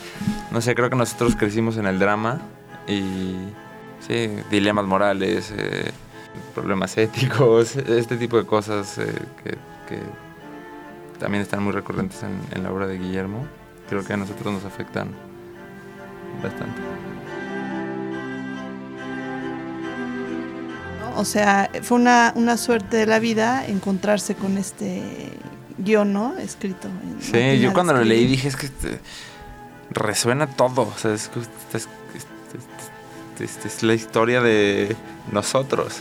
No 0.52 0.60
sé, 0.60 0.74
creo 0.74 0.88
que 0.88 0.96
nosotros 0.96 1.36
crecimos 1.36 1.76
en 1.76 1.86
el 1.86 1.98
drama 1.98 2.40
y 2.86 3.34
sí, 4.06 4.30
dilemas 4.50 4.86
morales, 4.86 5.52
eh, 5.56 5.90
problemas 6.54 6.96
éticos, 6.96 7.76
este 7.76 8.16
tipo 8.16 8.38
de 8.38 8.46
cosas 8.46 8.98
eh, 8.98 9.12
que, 9.42 9.56
también 11.18 11.42
están 11.42 11.62
muy 11.62 11.72
recurrentes 11.72 12.22
en, 12.22 12.38
en 12.52 12.62
la 12.62 12.70
obra 12.70 12.86
de 12.86 12.98
Guillermo. 12.98 13.46
Creo 13.88 14.04
que 14.04 14.12
a 14.12 14.16
nosotros 14.18 14.52
nos 14.52 14.64
afectan 14.64 15.08
bastante. 16.42 17.05
O 21.16 21.24
sea, 21.24 21.70
fue 21.82 21.98
una, 21.98 22.32
una 22.36 22.56
suerte 22.56 22.98
de 22.98 23.06
la 23.06 23.18
vida 23.18 23.66
encontrarse 23.66 24.34
con 24.34 24.58
este 24.58 25.02
guion, 25.78 26.12
¿no? 26.12 26.36
Escrito. 26.38 26.88
sí, 27.20 27.58
yo 27.60 27.72
cuando 27.72 27.92
lo 27.92 28.04
leí 28.04 28.26
dije, 28.26 28.48
es 28.48 28.56
que 28.56 28.66
este, 28.66 29.00
resuena 29.90 30.46
todo. 30.46 30.82
O 30.82 30.98
sea, 30.98 31.14
es, 31.14 31.30
es, 33.40 33.82
la 33.82 33.94
historia 33.94 34.40
de 34.40 34.96
nosotros. 35.32 35.98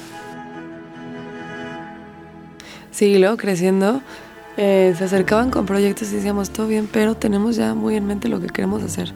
Sí, 2.91 3.17
luego 3.17 3.35
creciendo, 3.35 4.01
eh, 4.55 4.95
se 4.97 5.03
acercaban 5.03 5.51
con 5.51 5.65
proyectos 5.65 6.11
y 6.13 6.15
decíamos, 6.15 6.51
todo 6.51 6.67
bien, 6.67 6.87
pero 6.91 7.15
tenemos 7.15 7.57
ya 7.57 7.73
muy 7.73 7.95
en 7.97 8.07
mente 8.07 8.29
lo 8.29 8.39
que 8.39 8.47
queremos 8.47 8.83
hacer. 8.83 9.11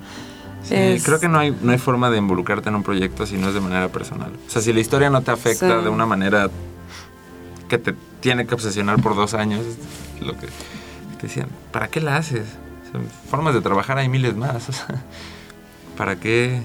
Sí, 0.64 1.02
creo 1.04 1.20
que 1.20 1.28
no 1.28 1.40
hay, 1.40 1.56
no 1.62 1.72
hay 1.72 1.78
forma 1.78 2.10
de 2.10 2.18
involucrarte 2.18 2.70
en 2.70 2.76
un 2.76 2.84
proyecto 2.84 3.26
si 3.26 3.38
no 3.38 3.48
es 3.48 3.54
de 3.54 3.62
manera 3.62 3.90
personal. 3.90 4.32
O 4.48 4.50
sea, 4.50 4.62
si 4.62 4.74
la 4.74 4.80
historia 4.80 5.10
no 5.10 5.22
te 5.22 5.32
afecta 5.32 5.82
de 5.82 5.90
una 5.90 6.06
manera 6.06 6.50
que 7.68 7.78
te 7.78 7.96
tiene 8.20 8.46
que 8.46 8.54
obsesionar 8.54 9.02
por 9.02 9.16
dos 9.16 9.34
años, 9.34 9.66
lo 10.22 10.34
que 10.34 10.48
te 11.18 11.28
decían, 11.28 11.48
¿para 11.72 11.88
qué 11.88 12.02
la 12.02 12.18
haces? 12.18 12.46
formas 13.30 13.54
de 13.54 13.62
trabajar 13.62 14.00
hay 14.00 14.10
miles 14.10 14.36
más. 14.36 14.70
O 14.70 14.74
sea, 14.74 15.04
¿para 15.98 16.16
qué 16.16 16.62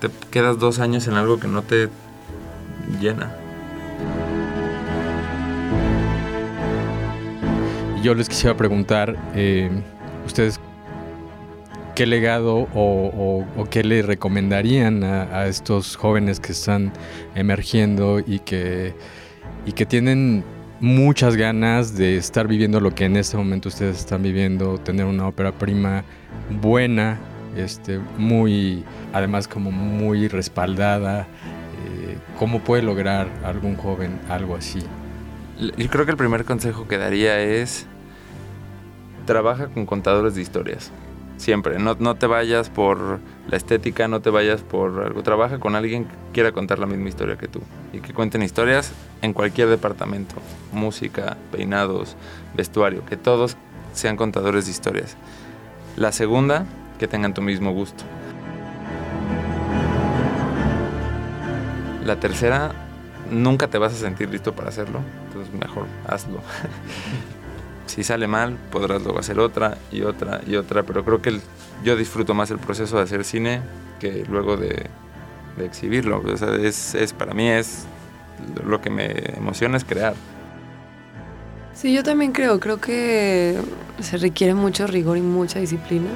te 0.00 0.10
quedas 0.30 0.58
dos 0.58 0.80
años 0.80 1.06
en 1.06 1.14
algo 1.14 1.38
que 1.40 1.48
no 1.48 1.62
te 1.62 1.88
llena? 3.00 3.34
Yo 8.02 8.14
les 8.14 8.28
quisiera 8.28 8.56
preguntar, 8.56 9.16
eh, 9.34 9.70
ustedes 10.26 10.60
qué 11.98 12.06
legado 12.06 12.68
o, 12.76 13.44
qué 13.72 13.82
le 13.82 14.02
recomendarían 14.02 15.02
a, 15.02 15.48
estos 15.48 15.96
jóvenes 15.96 16.38
que 16.38 16.52
están 16.52 16.92
emergiendo 17.34 18.20
y 18.20 18.38
que, 18.38 18.94
y 19.66 19.72
que 19.72 19.84
tienen 19.84 20.44
muchas 20.78 21.34
ganas 21.34 21.96
de 21.96 22.16
estar 22.16 22.46
viviendo 22.46 22.78
lo 22.78 22.94
que 22.94 23.06
en 23.06 23.16
este 23.16 23.36
momento 23.36 23.68
ustedes 23.68 23.98
están 23.98 24.22
viviendo, 24.22 24.78
tener 24.78 25.06
una 25.06 25.26
ópera 25.26 25.50
prima 25.50 26.04
buena, 26.62 27.18
este, 27.56 27.98
muy, 28.16 28.84
además 29.12 29.48
como 29.48 29.72
muy 29.72 30.28
respaldada. 30.28 31.22
Eh, 31.22 32.16
¿Cómo 32.38 32.60
puede 32.60 32.84
lograr 32.84 33.26
algún 33.42 33.74
joven 33.74 34.20
algo 34.28 34.54
así? 34.54 34.78
Yo 35.58 35.88
creo 35.90 36.04
que 36.04 36.12
el 36.12 36.16
primer 36.16 36.44
consejo 36.44 36.86
que 36.86 36.96
daría 36.96 37.40
es 37.40 37.86
trabaja 39.26 39.66
con 39.66 39.84
contadores 39.84 40.36
de 40.36 40.42
historias. 40.42 40.92
Siempre, 41.38 41.78
no, 41.78 41.96
no, 41.98 42.16
te 42.16 42.26
vayas 42.26 42.68
por 42.68 43.20
la 43.48 43.56
estética, 43.56 44.08
no 44.08 44.20
te 44.20 44.28
vayas 44.28 44.62
por 44.62 45.00
algo. 45.00 45.22
Trabaja 45.22 45.58
con 45.60 45.76
alguien 45.76 46.04
que 46.04 46.14
quiera 46.32 46.52
contar 46.52 46.80
la 46.80 46.86
misma 46.86 47.08
historia 47.08 47.38
que 47.38 47.46
tú 47.46 47.60
y 47.92 48.00
que 48.00 48.12
cuenten 48.12 48.42
historias 48.42 48.92
en 49.22 49.32
cualquier 49.32 49.68
departamento. 49.68 50.34
Música, 50.72 51.36
peinados, 51.52 52.16
vestuario, 52.54 53.04
que 53.06 53.16
todos 53.16 53.56
sean 53.92 54.16
contadores 54.16 54.66
de 54.66 54.72
historias. 54.72 55.16
La 55.96 56.10
segunda, 56.10 56.66
que 56.98 57.06
tengan 57.06 57.34
tu 57.34 57.40
mismo 57.40 57.72
gusto. 57.72 58.02
La 62.04 62.18
tercera, 62.18 62.72
nunca 63.30 63.68
te 63.68 63.78
vas 63.78 63.92
a 63.92 63.96
sentir 63.96 64.28
listo 64.28 64.54
para 64.54 64.70
hacerlo, 64.70 65.00
entonces 65.28 65.54
mejor 65.54 65.86
hazlo. 66.06 66.40
si 67.88 68.04
sale 68.04 68.26
mal, 68.26 68.56
podrás 68.70 69.02
luego 69.02 69.18
hacer 69.18 69.38
otra 69.38 69.78
y 69.90 70.02
otra 70.02 70.40
y 70.46 70.56
otra, 70.56 70.82
pero 70.84 71.04
creo 71.04 71.20
que 71.20 71.40
yo 71.84 71.96
disfruto 71.96 72.34
más 72.34 72.50
el 72.50 72.58
proceso 72.58 72.96
de 72.96 73.02
hacer 73.02 73.24
cine 73.24 73.60
que 73.98 74.24
luego 74.28 74.56
de, 74.56 74.86
exhibirlo. 75.58 76.22
O 76.24 76.36
sea, 76.36 76.54
es, 76.54 76.94
es, 76.94 77.12
para 77.12 77.34
mí 77.34 77.48
es 77.48 77.84
lo 78.64 78.80
que 78.80 78.90
me 78.90 79.12
emociona 79.36 79.76
es 79.76 79.84
crear. 79.84 80.14
Sí, 81.74 81.92
yo 81.92 82.02
también 82.02 82.32
creo, 82.32 82.60
creo 82.60 82.80
que 82.80 83.56
se 84.00 84.16
requiere 84.18 84.54
mucho 84.54 84.86
rigor 84.86 85.16
y 85.16 85.22
mucha 85.22 85.58
disciplina. 85.58 86.08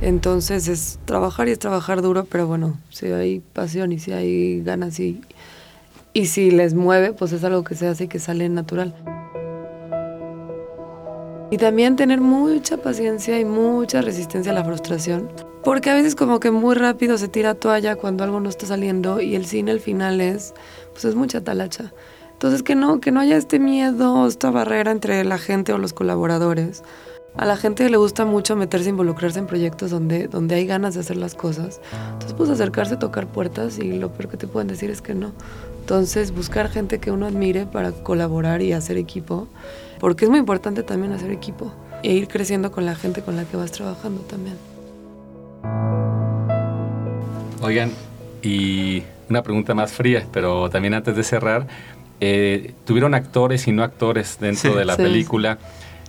Entonces 0.00 0.68
es 0.68 0.98
trabajar 1.04 1.48
y 1.48 1.52
es 1.52 1.58
trabajar 1.58 2.00
duro, 2.00 2.24
pero 2.24 2.46
bueno, 2.46 2.78
si 2.90 3.06
hay 3.06 3.40
pasión 3.40 3.92
y 3.92 3.98
si 3.98 4.12
hay 4.12 4.62
ganas 4.62 5.00
y, 5.00 5.20
y 6.16 6.24
si 6.24 6.50
les 6.50 6.72
mueve, 6.72 7.12
pues 7.12 7.32
es 7.32 7.44
algo 7.44 7.62
que 7.62 7.74
se 7.74 7.86
hace 7.86 8.04
y 8.04 8.08
que 8.08 8.18
sale 8.18 8.48
natural. 8.48 8.94
Y 11.50 11.58
también 11.58 11.96
tener 11.96 12.22
mucha 12.22 12.78
paciencia 12.78 13.38
y 13.38 13.44
mucha 13.44 14.00
resistencia 14.00 14.50
a 14.50 14.54
la 14.54 14.64
frustración. 14.64 15.30
Porque 15.62 15.90
a 15.90 15.94
veces 15.94 16.14
como 16.14 16.40
que 16.40 16.50
muy 16.50 16.74
rápido 16.74 17.18
se 17.18 17.28
tira 17.28 17.54
toalla 17.54 17.96
cuando 17.96 18.24
algo 18.24 18.40
no 18.40 18.48
está 18.48 18.64
saliendo 18.64 19.20
y 19.20 19.34
el 19.34 19.44
cine 19.44 19.72
al 19.72 19.80
final 19.80 20.22
es, 20.22 20.54
pues 20.92 21.04
es 21.04 21.14
mucha 21.14 21.44
talacha. 21.44 21.92
Entonces 22.32 22.62
que 22.62 22.76
no, 22.76 22.98
que 22.98 23.10
no 23.10 23.20
haya 23.20 23.36
este 23.36 23.58
miedo, 23.58 24.26
esta 24.26 24.50
barrera 24.50 24.92
entre 24.92 25.22
la 25.22 25.36
gente 25.36 25.74
o 25.74 25.78
los 25.78 25.92
colaboradores. 25.92 26.82
A 27.36 27.44
la 27.44 27.58
gente 27.58 27.90
le 27.90 27.98
gusta 27.98 28.24
mucho 28.24 28.56
meterse, 28.56 28.88
involucrarse 28.88 29.38
en 29.38 29.46
proyectos 29.46 29.90
donde, 29.90 30.28
donde 30.28 30.54
hay 30.54 30.66
ganas 30.66 30.94
de 30.94 31.00
hacer 31.00 31.18
las 31.18 31.34
cosas. 31.34 31.82
Entonces 32.12 32.32
pues 32.32 32.48
acercarse, 32.48 32.96
tocar 32.96 33.26
puertas 33.26 33.78
y 33.78 33.98
lo 33.98 34.10
peor 34.14 34.30
que 34.30 34.38
te 34.38 34.46
pueden 34.46 34.68
decir 34.68 34.88
es 34.88 35.02
que 35.02 35.14
no 35.14 35.32
Entonces, 35.86 36.34
buscar 36.34 36.68
gente 36.68 36.98
que 36.98 37.12
uno 37.12 37.26
admire 37.26 37.64
para 37.64 37.92
colaborar 37.92 38.60
y 38.60 38.72
hacer 38.72 38.96
equipo, 38.96 39.46
porque 40.00 40.24
es 40.24 40.28
muy 40.32 40.40
importante 40.40 40.82
también 40.82 41.12
hacer 41.12 41.30
equipo 41.30 41.72
e 42.02 42.12
ir 42.12 42.26
creciendo 42.26 42.72
con 42.72 42.84
la 42.84 42.96
gente 42.96 43.22
con 43.22 43.36
la 43.36 43.44
que 43.44 43.56
vas 43.56 43.70
trabajando 43.70 44.22
también. 44.22 44.56
Oigan, 47.62 47.92
y 48.42 49.04
una 49.30 49.44
pregunta 49.44 49.76
más 49.76 49.92
fría, 49.92 50.26
pero 50.32 50.68
también 50.70 50.92
antes 50.92 51.14
de 51.14 51.22
cerrar, 51.22 51.68
eh, 52.18 52.74
tuvieron 52.84 53.14
actores 53.14 53.68
y 53.68 53.72
no 53.72 53.84
actores 53.84 54.38
dentro 54.40 54.72
Sí. 54.72 54.76
de 54.76 54.84
la 54.84 54.96
Sí. 54.96 55.02
película. 55.02 55.58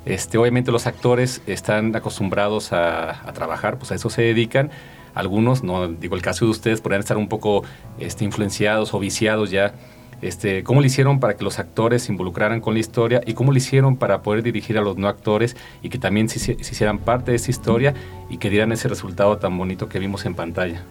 Este, 0.07 0.39
obviamente 0.39 0.71
los 0.71 0.87
actores 0.87 1.43
están 1.45 1.95
acostumbrados 1.95 2.73
a, 2.73 3.29
a 3.29 3.31
trabajar, 3.33 3.77
pues 3.77 3.91
a 3.91 3.95
eso 3.95 4.09
se 4.09 4.23
dedican. 4.23 4.71
Algunos, 5.17 5.63
no 5.63 5.87
digo 5.87 6.15
el 6.15 6.21
caso 6.21 6.45
de 6.45 6.51
ustedes, 6.51 6.81
podrían 6.81 7.01
estar 7.01 7.17
un 7.17 7.27
poco 7.27 7.63
este, 7.99 8.23
influenciados 8.23 8.93
o 8.93 8.99
viciados 8.99 9.51
ya. 9.51 9.73
Este, 10.21 10.63
¿Cómo 10.63 10.81
le 10.81 10.87
hicieron 10.87 11.19
para 11.19 11.35
que 11.35 11.43
los 11.43 11.59
actores 11.59 12.03
se 12.03 12.11
involucraran 12.11 12.59
con 12.59 12.73
la 12.73 12.79
historia 12.79 13.21
y 13.25 13.33
cómo 13.33 13.51
le 13.51 13.59
hicieron 13.59 13.97
para 13.97 14.23
poder 14.23 14.41
dirigir 14.41 14.77
a 14.77 14.81
los 14.81 14.97
no 14.97 15.07
actores 15.07 15.55
y 15.83 15.89
que 15.89 15.99
también 15.99 16.27
se, 16.27 16.39
se 16.39 16.53
hicieran 16.53 16.97
parte 16.99 17.31
de 17.31 17.37
esa 17.37 17.51
historia 17.51 17.93
y 18.29 18.37
que 18.37 18.49
dieran 18.49 18.71
ese 18.71 18.87
resultado 18.87 19.37
tan 19.37 19.57
bonito 19.57 19.89
que 19.89 19.99
vimos 19.99 20.25
en 20.25 20.33
pantalla? 20.33 20.81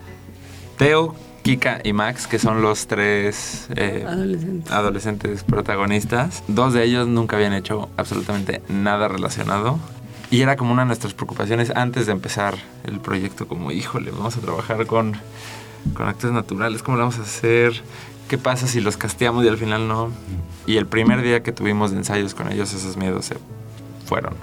Teo, 0.78 1.14
Kika 1.42 1.80
y 1.84 1.92
Max, 1.92 2.26
que 2.26 2.38
son 2.38 2.60
los 2.60 2.86
tres 2.88 3.68
eh, 3.76 4.04
Adolescentes. 4.06 4.72
adolescentes 4.72 5.44
protagonistas. 5.44 6.42
Dos 6.48 6.74
de 6.74 6.84
ellos 6.84 7.06
nunca 7.06 7.36
habían 7.36 7.52
hecho 7.52 7.88
absolutamente 7.96 8.62
nada 8.68 9.08
relacionado. 9.08 9.78
Y 10.30 10.40
era 10.40 10.56
como 10.56 10.72
una 10.72 10.82
de 10.82 10.86
nuestras 10.86 11.14
preocupaciones 11.14 11.70
antes 11.74 12.06
de 12.06 12.12
empezar 12.12 12.56
el 12.84 13.00
proyecto, 13.00 13.46
como, 13.46 13.70
híjole, 13.70 14.10
vamos 14.10 14.36
a 14.36 14.40
trabajar 14.40 14.86
con, 14.86 15.16
con 15.94 16.08
actores 16.08 16.34
naturales, 16.34 16.82
¿cómo 16.82 16.96
lo 16.96 17.04
vamos 17.04 17.18
a 17.18 17.22
hacer? 17.22 17.80
¿Qué 18.28 18.38
pasa 18.38 18.66
si 18.66 18.80
los 18.80 18.96
casteamos 18.96 19.44
y 19.44 19.48
al 19.48 19.56
final 19.56 19.86
no? 19.86 20.10
Y 20.66 20.78
el 20.78 20.86
primer 20.86 21.22
día 21.22 21.44
que 21.44 21.52
tuvimos 21.52 21.92
ensayos 21.92 22.34
con 22.34 22.50
ellos, 22.50 22.72
esos 22.72 22.96
miedos 22.96 23.26
se 23.26 23.36
fueron. 24.04 24.34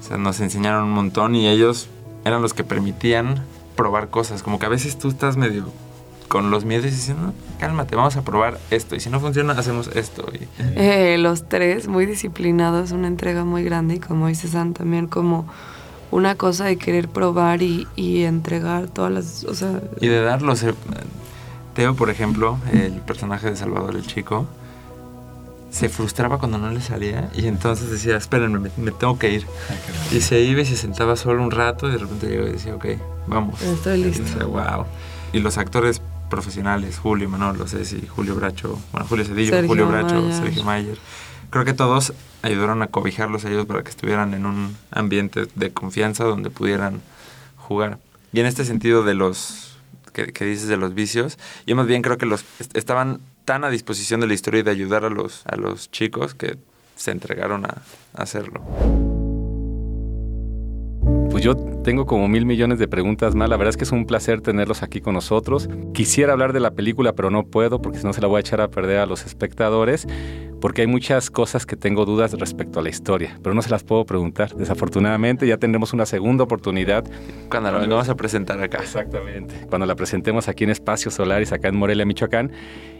O 0.00 0.06
sea, 0.06 0.16
nos 0.16 0.38
enseñaron 0.38 0.84
un 0.84 0.92
montón 0.92 1.34
y 1.34 1.48
ellos 1.48 1.88
eran 2.24 2.40
los 2.40 2.54
que 2.54 2.62
permitían 2.62 3.42
probar 3.74 4.10
cosas. 4.10 4.44
Como 4.44 4.60
que 4.60 4.66
a 4.66 4.68
veces 4.68 4.96
tú 4.96 5.08
estás 5.08 5.36
medio 5.36 5.66
con 6.30 6.52
los 6.52 6.64
miedos 6.64 6.86
y 6.86 6.90
dices, 6.90 7.16
no, 7.16 7.34
cálmate, 7.58 7.96
vamos 7.96 8.16
a 8.16 8.22
probar 8.22 8.60
esto. 8.70 8.94
Y 8.94 9.00
si 9.00 9.10
no 9.10 9.18
funciona, 9.18 9.52
hacemos 9.54 9.88
esto. 9.94 10.24
Y 10.32 10.46
Eh, 10.76 11.16
los 11.18 11.48
tres 11.48 11.88
muy 11.88 12.06
disciplinados, 12.06 12.92
una 12.92 13.08
entrega 13.08 13.44
muy 13.44 13.64
grande 13.64 13.96
y 13.96 13.98
como 13.98 14.28
dice 14.28 14.46
San 14.46 14.72
también 14.72 15.08
como 15.08 15.46
una 16.12 16.36
cosa 16.36 16.66
de 16.66 16.76
querer 16.76 17.08
probar 17.08 17.62
y, 17.62 17.88
y 17.96 18.22
entregar 18.22 18.86
todas 18.86 19.10
las, 19.12 19.44
o 19.44 19.54
sea, 19.54 19.80
Y 20.00 20.06
de 20.06 20.20
darlos. 20.22 20.62
eh, 20.62 20.72
Teo, 21.74 21.94
por 21.96 22.10
ejemplo, 22.10 22.58
el 22.72 22.92
personaje 23.00 23.50
de 23.50 23.56
Salvador 23.56 23.96
el 23.96 24.06
Chico, 24.06 24.46
se 25.70 25.88
frustraba 25.88 26.38
cuando 26.38 26.58
no 26.58 26.70
le 26.70 26.80
salía 26.80 27.28
y 27.34 27.46
entonces 27.46 27.90
decía, 27.90 28.16
espérenme, 28.16 28.58
me, 28.58 28.70
me 28.76 28.90
tengo 28.92 29.18
que 29.18 29.32
ir. 29.32 29.46
Y 30.12 30.20
se 30.20 30.40
iba 30.40 30.60
y 30.60 30.64
se 30.64 30.76
sentaba 30.76 31.14
solo 31.16 31.42
un 31.42 31.50
rato 31.52 31.88
y 31.88 31.92
de 31.92 31.98
repente 31.98 32.26
llegaba 32.28 32.48
y 32.48 32.52
decía, 32.52 32.74
ok, 32.74 32.86
vamos. 33.28 33.60
Estoy 33.62 34.02
listo. 34.02 34.22
Y 34.22 34.24
decía, 34.26 34.44
wow. 34.46 34.84
Y 35.32 35.38
los 35.38 35.58
actores 35.58 36.02
profesionales, 36.30 36.98
Julio, 36.98 37.28
Manolo, 37.28 37.66
Ceci, 37.66 38.06
Julio 38.06 38.34
Bracho, 38.36 38.78
bueno, 38.92 39.06
Julio 39.06 39.24
Cedillo, 39.26 39.50
Sergio 39.50 39.68
Julio 39.68 39.88
Bracho, 39.88 40.14
Mayer. 40.22 40.34
Sergio 40.34 40.64
Mayer. 40.64 40.98
Creo 41.50 41.64
que 41.66 41.74
todos 41.74 42.14
ayudaron 42.42 42.80
a 42.82 42.86
cobijarlos 42.86 43.44
a 43.44 43.50
ellos 43.50 43.66
para 43.66 43.82
que 43.82 43.90
estuvieran 43.90 44.32
en 44.32 44.46
un 44.46 44.76
ambiente 44.90 45.48
de 45.54 45.72
confianza 45.72 46.24
donde 46.24 46.48
pudieran 46.48 47.02
jugar. 47.56 47.98
Y 48.32 48.40
en 48.40 48.46
este 48.46 48.64
sentido 48.64 49.02
de 49.02 49.14
los 49.14 49.76
que, 50.14 50.32
que 50.32 50.44
dices 50.44 50.68
de 50.68 50.76
los 50.76 50.94
vicios, 50.94 51.38
yo 51.66 51.76
más 51.76 51.86
bien 51.86 52.02
creo 52.02 52.16
que 52.16 52.26
los 52.26 52.44
est- 52.60 52.76
estaban 52.76 53.20
tan 53.44 53.64
a 53.64 53.68
disposición 53.70 54.20
de 54.20 54.28
la 54.28 54.34
historia 54.34 54.60
y 54.60 54.62
de 54.62 54.70
ayudar 54.70 55.04
a 55.04 55.10
los, 55.10 55.42
a 55.46 55.56
los 55.56 55.90
chicos 55.90 56.34
que 56.34 56.56
se 56.96 57.10
entregaron 57.10 57.64
a, 57.66 57.82
a 58.14 58.22
hacerlo. 58.22 58.62
Pues 61.40 61.56
yo 61.56 61.82
tengo 61.82 62.04
como 62.04 62.28
mil 62.28 62.44
millones 62.44 62.78
de 62.78 62.86
preguntas 62.86 63.34
más. 63.34 63.48
La 63.48 63.56
verdad 63.56 63.70
es 63.70 63.78
que 63.78 63.84
es 63.84 63.92
un 63.92 64.04
placer 64.04 64.42
tenerlos 64.42 64.82
aquí 64.82 65.00
con 65.00 65.14
nosotros. 65.14 65.70
Quisiera 65.94 66.34
hablar 66.34 66.52
de 66.52 66.60
la 66.60 66.72
película, 66.72 67.14
pero 67.14 67.30
no 67.30 67.46
puedo 67.46 67.80
porque 67.80 67.98
si 67.98 68.04
no 68.04 68.12
se 68.12 68.20
la 68.20 68.26
voy 68.26 68.36
a 68.36 68.40
echar 68.40 68.60
a 68.60 68.68
perder 68.68 68.98
a 68.98 69.06
los 69.06 69.24
espectadores, 69.24 70.06
porque 70.60 70.82
hay 70.82 70.86
muchas 70.86 71.30
cosas 71.30 71.64
que 71.64 71.76
tengo 71.76 72.04
dudas 72.04 72.34
respecto 72.34 72.78
a 72.78 72.82
la 72.82 72.90
historia, 72.90 73.38
pero 73.42 73.54
no 73.54 73.62
se 73.62 73.70
las 73.70 73.84
puedo 73.84 74.04
preguntar. 74.04 74.54
Desafortunadamente 74.54 75.46
ya 75.46 75.56
tendremos 75.56 75.94
una 75.94 76.04
segunda 76.04 76.44
oportunidad. 76.44 77.10
Cuando 77.48 77.72
lo 77.72 77.80
vengamos 77.80 78.10
a 78.10 78.16
presentar 78.16 78.62
acá. 78.62 78.80
Exactamente. 78.82 79.66
Cuando 79.70 79.86
la 79.86 79.94
presentemos 79.94 80.46
aquí 80.46 80.64
en 80.64 80.70
Espacio 80.70 81.10
Solaris, 81.10 81.52
acá 81.52 81.68
en 81.68 81.76
Morelia, 81.76 82.04
Michoacán. 82.04 82.52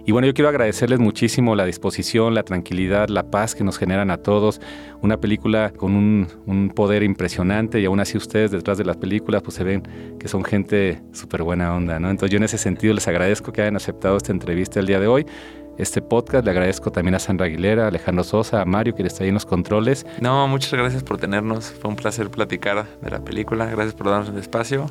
Y 0.07 0.13
bueno, 0.13 0.27
yo 0.27 0.35
quiero 0.35 0.49
agradecerles 0.49 0.99
muchísimo 0.99 1.55
la 1.55 1.65
disposición, 1.65 2.35
la 2.35 2.43
tranquilidad, 2.43 3.09
la 3.09 3.31
paz 3.31 3.55
que 3.55 3.65
nos 3.65 3.79
generan 3.79 4.11
a 4.11 4.19
todos. 4.19 4.61
Una 5.03 5.19
película 5.19 5.73
con 5.77 5.95
un, 5.95 6.73
poder 6.75 7.03
impresionante 7.03 7.81
y 7.81 7.85
aún 7.85 8.01
así 8.01 8.17
ustedes 8.17 8.51
detrás 8.51 8.79
de 8.79 8.85
las 8.85 8.97
películas 8.97 9.43
pues 9.43 9.57
se 9.57 9.65
ven 9.65 9.83
que 10.19 10.29
son 10.29 10.45
gente 10.45 11.03
súper 11.13 11.43
buena 11.43 11.75
onda. 11.75 11.97
Entonces 11.97 12.31
yo 12.31 12.37
en 12.37 12.45
ese 12.45 12.59
sentido 12.59 12.95
les 12.95 13.07
agradezco 13.09 13.53
que 13.53 13.63
hayan 13.63 13.77
aceptado 13.77 14.17
esta 14.17 14.33
entrevista 14.33 14.81
el 14.81 14.87
día 14.87 15.01
de 15.01 15.07
hoy. 15.07 15.27
Este 15.81 16.03
podcast 16.03 16.45
le 16.45 16.51
agradezco 16.51 16.93
también 16.93 17.15
a 17.15 17.19
Sandra 17.19 17.47
Aguilera, 17.47 17.85
a 17.85 17.89
Alejandro 17.89 18.23
Sosa, 18.23 18.61
a 18.61 18.67
Mario 18.67 18.95
que 18.95 19.03
está 19.03 19.25
ahí 19.25 19.29
en 19.29 19.35
los 19.35 19.47
controles. 19.47 20.05
No, 20.21 20.47
muchas 20.47 20.75
gracias 20.75 21.03
por 21.03 21.17
tenernos. 21.17 21.73
Fue 21.81 21.89
un 21.89 21.97
placer 21.97 22.29
platicar 22.29 22.85
de 23.01 23.11
la 23.11 23.21
película. 23.21 23.65
Gracias 23.65 23.95
por 23.95 24.11
darnos 24.11 24.29
el 24.29 24.37
espacio. 24.37 24.91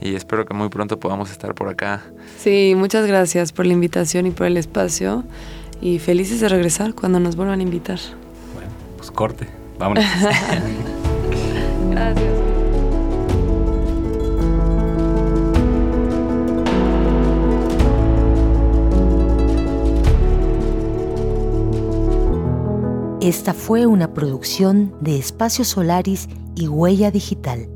Y 0.00 0.14
espero 0.14 0.46
que 0.46 0.54
muy 0.54 0.68
pronto 0.68 1.00
podamos 1.00 1.32
estar 1.32 1.52
por 1.56 1.66
acá. 1.66 2.04
Sí, 2.38 2.74
muchas 2.76 3.08
gracias 3.08 3.50
por 3.50 3.66
la 3.66 3.72
invitación 3.72 4.24
y 4.28 4.30
por 4.30 4.46
el 4.46 4.56
espacio. 4.56 5.24
Y 5.80 5.98
felices 5.98 6.38
de 6.40 6.48
regresar 6.48 6.94
cuando 6.94 7.18
nos 7.18 7.34
vuelvan 7.34 7.58
a 7.58 7.62
invitar. 7.64 7.98
Bueno, 8.54 8.70
pues 8.98 9.10
corte. 9.10 9.48
Vámonos. 9.80 10.04
Gracias. 11.90 12.49
Esta 23.20 23.52
fue 23.52 23.84
una 23.84 24.14
producción 24.14 24.94
de 25.02 25.18
Espacio 25.18 25.62
Solaris 25.66 26.26
y 26.56 26.68
Huella 26.68 27.10
Digital. 27.10 27.68